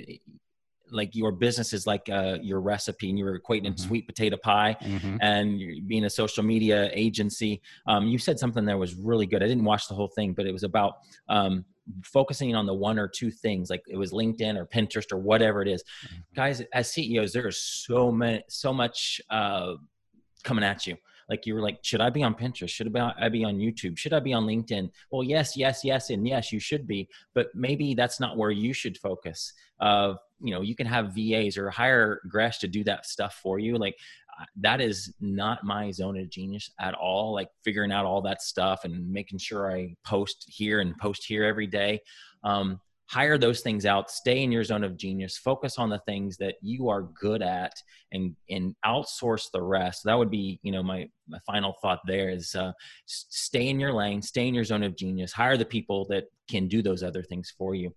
like 0.90 1.14
your 1.14 1.32
business 1.32 1.72
is 1.72 1.86
like 1.86 2.08
uh, 2.08 2.38
your 2.42 2.60
recipe 2.60 3.08
and 3.08 3.18
you 3.18 3.24
were 3.24 3.38
equating 3.38 3.66
mm-hmm. 3.66 3.86
sweet 3.86 4.06
potato 4.06 4.36
pie 4.36 4.76
mm-hmm. 4.80 5.16
and 5.20 5.86
being 5.86 6.04
a 6.04 6.10
social 6.10 6.42
media 6.42 6.90
agency 6.92 7.60
um, 7.86 8.06
you 8.06 8.18
said 8.18 8.38
something 8.38 8.64
that 8.64 8.78
was 8.78 8.94
really 8.94 9.26
good 9.26 9.42
i 9.42 9.46
didn't 9.46 9.64
watch 9.64 9.88
the 9.88 9.94
whole 9.94 10.08
thing 10.08 10.32
but 10.32 10.46
it 10.46 10.52
was 10.52 10.62
about 10.62 10.98
um, 11.28 11.64
focusing 12.02 12.54
on 12.54 12.66
the 12.66 12.74
one 12.74 12.98
or 12.98 13.08
two 13.08 13.30
things 13.30 13.70
like 13.70 13.82
it 13.88 13.96
was 13.96 14.12
linkedin 14.12 14.56
or 14.56 14.66
pinterest 14.66 15.12
or 15.12 15.18
whatever 15.18 15.62
it 15.62 15.68
is. 15.68 15.82
Mm-hmm. 15.82 16.16
guys 16.34 16.62
as 16.72 16.92
ceos 16.92 17.32
there 17.32 17.48
is 17.48 17.60
so 17.60 18.10
many 18.10 18.42
so 18.48 18.72
much 18.72 19.20
uh, 19.30 19.74
coming 20.44 20.64
at 20.64 20.86
you 20.86 20.96
like 21.28 21.46
you 21.46 21.54
were 21.54 21.60
like 21.60 21.78
should 21.82 22.00
i 22.00 22.10
be 22.10 22.22
on 22.22 22.34
pinterest 22.34 22.70
should 22.70 22.94
i 22.96 23.28
be 23.28 23.44
on 23.44 23.56
youtube 23.56 23.96
should 23.98 24.12
i 24.12 24.20
be 24.20 24.32
on 24.32 24.44
linkedin 24.46 24.90
well 25.10 25.22
yes 25.22 25.56
yes 25.56 25.84
yes 25.84 26.10
and 26.10 26.26
yes 26.26 26.52
you 26.52 26.60
should 26.60 26.86
be 26.86 27.08
but 27.34 27.48
maybe 27.54 27.94
that's 27.94 28.20
not 28.20 28.36
where 28.36 28.50
you 28.50 28.72
should 28.72 28.96
focus 28.98 29.52
uh, 29.80 30.14
you 30.40 30.54
know 30.54 30.60
you 30.60 30.74
can 30.74 30.86
have 30.86 31.14
vas 31.14 31.56
or 31.56 31.70
hire 31.70 32.20
gresh 32.28 32.58
to 32.58 32.68
do 32.68 32.84
that 32.84 33.06
stuff 33.06 33.38
for 33.42 33.58
you 33.58 33.76
like 33.76 33.96
that 34.56 34.80
is 34.80 35.12
not 35.20 35.64
my 35.64 35.90
zone 35.90 36.18
of 36.18 36.30
genius 36.30 36.70
at 36.80 36.94
all 36.94 37.32
like 37.32 37.48
figuring 37.64 37.92
out 37.92 38.06
all 38.06 38.22
that 38.22 38.42
stuff 38.42 38.84
and 38.84 39.10
making 39.10 39.38
sure 39.38 39.70
i 39.72 39.94
post 40.04 40.44
here 40.46 40.80
and 40.80 40.96
post 40.98 41.24
here 41.26 41.44
every 41.44 41.66
day. 41.66 42.00
Um, 42.44 42.80
hire 43.06 43.38
those 43.38 43.62
things 43.62 43.86
out 43.86 44.10
stay 44.10 44.42
in 44.42 44.52
your 44.52 44.62
zone 44.62 44.84
of 44.84 44.94
genius 44.98 45.38
focus 45.38 45.78
on 45.78 45.88
the 45.88 45.98
things 46.00 46.36
that 46.36 46.56
you 46.60 46.90
are 46.90 47.08
good 47.18 47.40
at 47.40 47.72
and 48.12 48.36
and 48.50 48.74
outsource 48.84 49.50
the 49.50 49.62
rest. 49.62 50.02
That 50.04 50.18
would 50.18 50.30
be 50.30 50.60
you 50.62 50.72
know 50.72 50.82
my 50.82 51.08
my 51.26 51.38
final 51.46 51.74
thought 51.80 52.00
there 52.06 52.28
is 52.28 52.54
uh, 52.54 52.72
stay 53.06 53.68
in 53.68 53.80
your 53.80 53.92
lane 53.92 54.20
stay 54.20 54.46
in 54.46 54.54
your 54.54 54.64
zone 54.64 54.82
of 54.82 54.96
genius 54.96 55.32
hire 55.32 55.56
the 55.56 55.64
people 55.64 56.06
that 56.10 56.24
can 56.50 56.68
do 56.68 56.82
those 56.82 57.02
other 57.02 57.22
things 57.22 57.52
for 57.56 57.74
you 57.74 57.92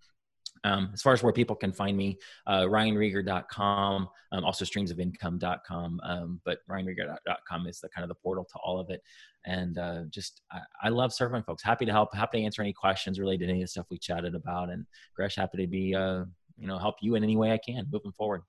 um, 0.64 0.92
as 0.94 1.02
far 1.02 1.14
as 1.14 1.24
where 1.24 1.34
people 1.34 1.56
can 1.56 1.72
find 1.72 1.98
me, 1.98 2.18
uh, 2.48 2.62
ryanrieger.com, 2.62 4.10
um, 4.32 4.44
also 4.44 4.66
streamsofincome.com. 4.66 6.00
Um, 6.04 6.42
but 6.46 6.60
ryanrieger.com 6.70 7.68
is 7.68 7.80
the 7.80 7.90
kind 7.90 8.04
of 8.04 8.10
the 8.10 8.16
portal 8.16 8.46
to 8.46 8.60
all 8.64 8.80
of 8.80 8.90
it. 8.90 9.02
And 9.46 9.78
uh, 9.78 10.04
just, 10.10 10.42
I, 10.52 10.60
I, 10.84 10.90
love 10.90 11.14
serving 11.14 11.44
folks. 11.44 11.64
Happy 11.64 11.86
to 11.86 11.92
help, 11.92 12.14
happy 12.14 12.40
to 12.40 12.46
answer 12.46 12.62
any 12.62 12.74
questions 12.74 13.20
related 13.20 13.46
to 13.46 13.52
any 13.52 13.62
of 13.62 13.66
the 13.66 13.72
stuff 13.72 13.88
we 13.90 13.98
chatted 13.98 14.36
about. 14.36 14.70
And 14.70 14.86
Gresh, 15.16 15.36
happy 15.36 15.58
to 15.58 15.68
be, 15.68 15.96
uh, 15.96 16.26
you 16.58 16.68
know, 16.68 16.78
help 16.78 16.96
you 17.02 17.16
in 17.16 17.24
any 17.24 17.36
way 17.36 17.52
I 17.52 17.58
can 17.58 17.88
moving 17.92 18.12
forward. 18.12 18.44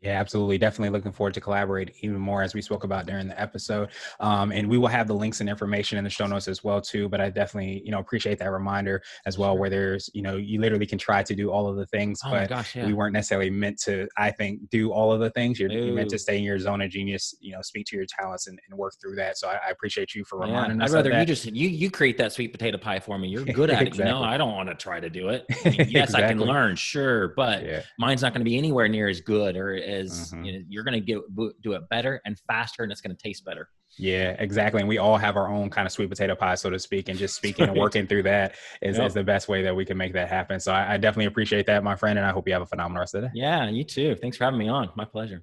Yeah, 0.00 0.18
absolutely. 0.18 0.56
Definitely 0.56 0.96
looking 0.96 1.12
forward 1.12 1.34
to 1.34 1.42
collaborate 1.42 1.94
even 2.00 2.18
more 2.18 2.42
as 2.42 2.54
we 2.54 2.62
spoke 2.62 2.84
about 2.84 3.04
during 3.04 3.28
the 3.28 3.38
episode. 3.38 3.90
Um, 4.18 4.50
and 4.50 4.68
we 4.68 4.78
will 4.78 4.88
have 4.88 5.06
the 5.06 5.14
links 5.14 5.40
and 5.40 5.48
information 5.48 5.98
in 5.98 6.04
the 6.04 6.10
show 6.10 6.26
notes 6.26 6.48
as 6.48 6.64
well 6.64 6.80
too. 6.80 7.08
But 7.08 7.20
I 7.20 7.28
definitely, 7.28 7.82
you 7.84 7.90
know, 7.90 7.98
appreciate 7.98 8.38
that 8.38 8.50
reminder 8.50 9.02
as 9.26 9.36
well, 9.36 9.58
where 9.58 9.68
there's, 9.68 10.08
you 10.14 10.22
know, 10.22 10.36
you 10.36 10.58
literally 10.58 10.86
can 10.86 10.96
try 10.96 11.22
to 11.22 11.34
do 11.34 11.50
all 11.50 11.68
of 11.68 11.76
the 11.76 11.84
things, 11.86 12.20
oh 12.24 12.30
but 12.30 12.48
gosh, 12.48 12.74
yeah. 12.74 12.86
we 12.86 12.94
weren't 12.94 13.12
necessarily 13.12 13.50
meant 13.50 13.78
to, 13.82 14.08
I 14.16 14.30
think, 14.30 14.70
do 14.70 14.90
all 14.90 15.12
of 15.12 15.20
the 15.20 15.30
things. 15.30 15.60
You're, 15.60 15.70
you're, 15.70 15.94
meant 15.94 16.10
to 16.10 16.18
stay 16.18 16.38
in 16.38 16.44
your 16.44 16.58
zone 16.58 16.80
of 16.80 16.90
genius, 16.90 17.34
you 17.40 17.52
know, 17.52 17.60
speak 17.60 17.84
to 17.86 17.96
your 17.96 18.06
talents 18.06 18.46
and, 18.46 18.58
and 18.68 18.78
work 18.78 18.94
through 19.00 19.16
that. 19.16 19.36
So 19.36 19.48
I, 19.48 19.58
I 19.66 19.70
appreciate 19.70 20.14
you 20.14 20.24
for 20.24 20.38
reminding 20.38 20.78
yeah, 20.78 20.84
us. 20.84 20.92
I'd 20.92 20.96
rather 20.96 21.18
you 21.18 21.26
just 21.26 21.46
you 21.46 21.68
you 21.68 21.90
create 21.90 22.16
that 22.18 22.32
sweet 22.32 22.52
potato 22.52 22.78
pie 22.78 23.00
for 23.00 23.18
me. 23.18 23.28
You're 23.28 23.44
good 23.44 23.68
at 23.68 23.82
exactly. 23.82 24.04
it. 24.04 24.06
You 24.06 24.12
know, 24.14 24.22
I 24.22 24.38
don't 24.38 24.54
want 24.54 24.70
to 24.70 24.74
try 24.74 24.98
to 24.98 25.10
do 25.10 25.28
it. 25.28 25.44
I 25.50 25.68
mean, 25.68 25.76
yes, 25.90 26.10
exactly. 26.10 26.24
I 26.24 26.28
can 26.28 26.40
learn, 26.40 26.76
sure, 26.76 27.28
but 27.28 27.64
yeah. 27.64 27.82
mine's 27.98 28.22
not 28.22 28.32
going 28.32 28.40
to 28.40 28.48
be 28.48 28.56
anywhere 28.56 28.88
near 28.88 29.08
as 29.08 29.20
good 29.20 29.56
or 29.56 29.74
as 29.90 30.32
mm-hmm. 30.32 30.44
you 30.44 30.52
know 30.52 30.64
you're 30.68 30.84
going 30.84 30.94
to 30.94 31.00
get 31.00 31.18
do 31.62 31.72
it 31.72 31.88
better 31.88 32.20
and 32.24 32.38
faster, 32.46 32.82
and 32.82 32.92
it's 32.92 33.00
going 33.00 33.14
to 33.14 33.22
taste 33.22 33.44
better. 33.44 33.68
Yeah, 33.98 34.36
exactly. 34.38 34.80
And 34.80 34.88
we 34.88 34.98
all 34.98 35.16
have 35.16 35.36
our 35.36 35.48
own 35.48 35.68
kind 35.68 35.86
of 35.86 35.92
sweet 35.92 36.08
potato 36.08 36.34
pie, 36.34 36.54
so 36.54 36.70
to 36.70 36.78
speak. 36.78 37.08
And 37.08 37.18
just 37.18 37.34
speaking 37.34 37.68
and 37.68 37.76
working 37.76 38.06
through 38.06 38.22
that 38.24 38.54
is, 38.80 38.96
yep. 38.96 39.08
is 39.08 39.14
the 39.14 39.24
best 39.24 39.48
way 39.48 39.62
that 39.62 39.74
we 39.74 39.84
can 39.84 39.96
make 39.96 40.12
that 40.12 40.28
happen. 40.28 40.60
So 40.60 40.72
I, 40.72 40.94
I 40.94 40.96
definitely 40.96 41.26
appreciate 41.26 41.66
that, 41.66 41.82
my 41.82 41.96
friend. 41.96 42.18
And 42.18 42.26
I 42.26 42.30
hope 42.30 42.46
you 42.46 42.52
have 42.52 42.62
a 42.62 42.66
phenomenal 42.66 43.00
rest 43.00 43.14
of 43.14 43.22
the 43.22 43.28
day. 43.28 43.32
Yeah, 43.34 43.68
you 43.68 43.84
too. 43.84 44.14
Thanks 44.14 44.36
for 44.36 44.44
having 44.44 44.58
me 44.58 44.68
on. 44.68 44.90
My 44.94 45.04
pleasure. 45.04 45.42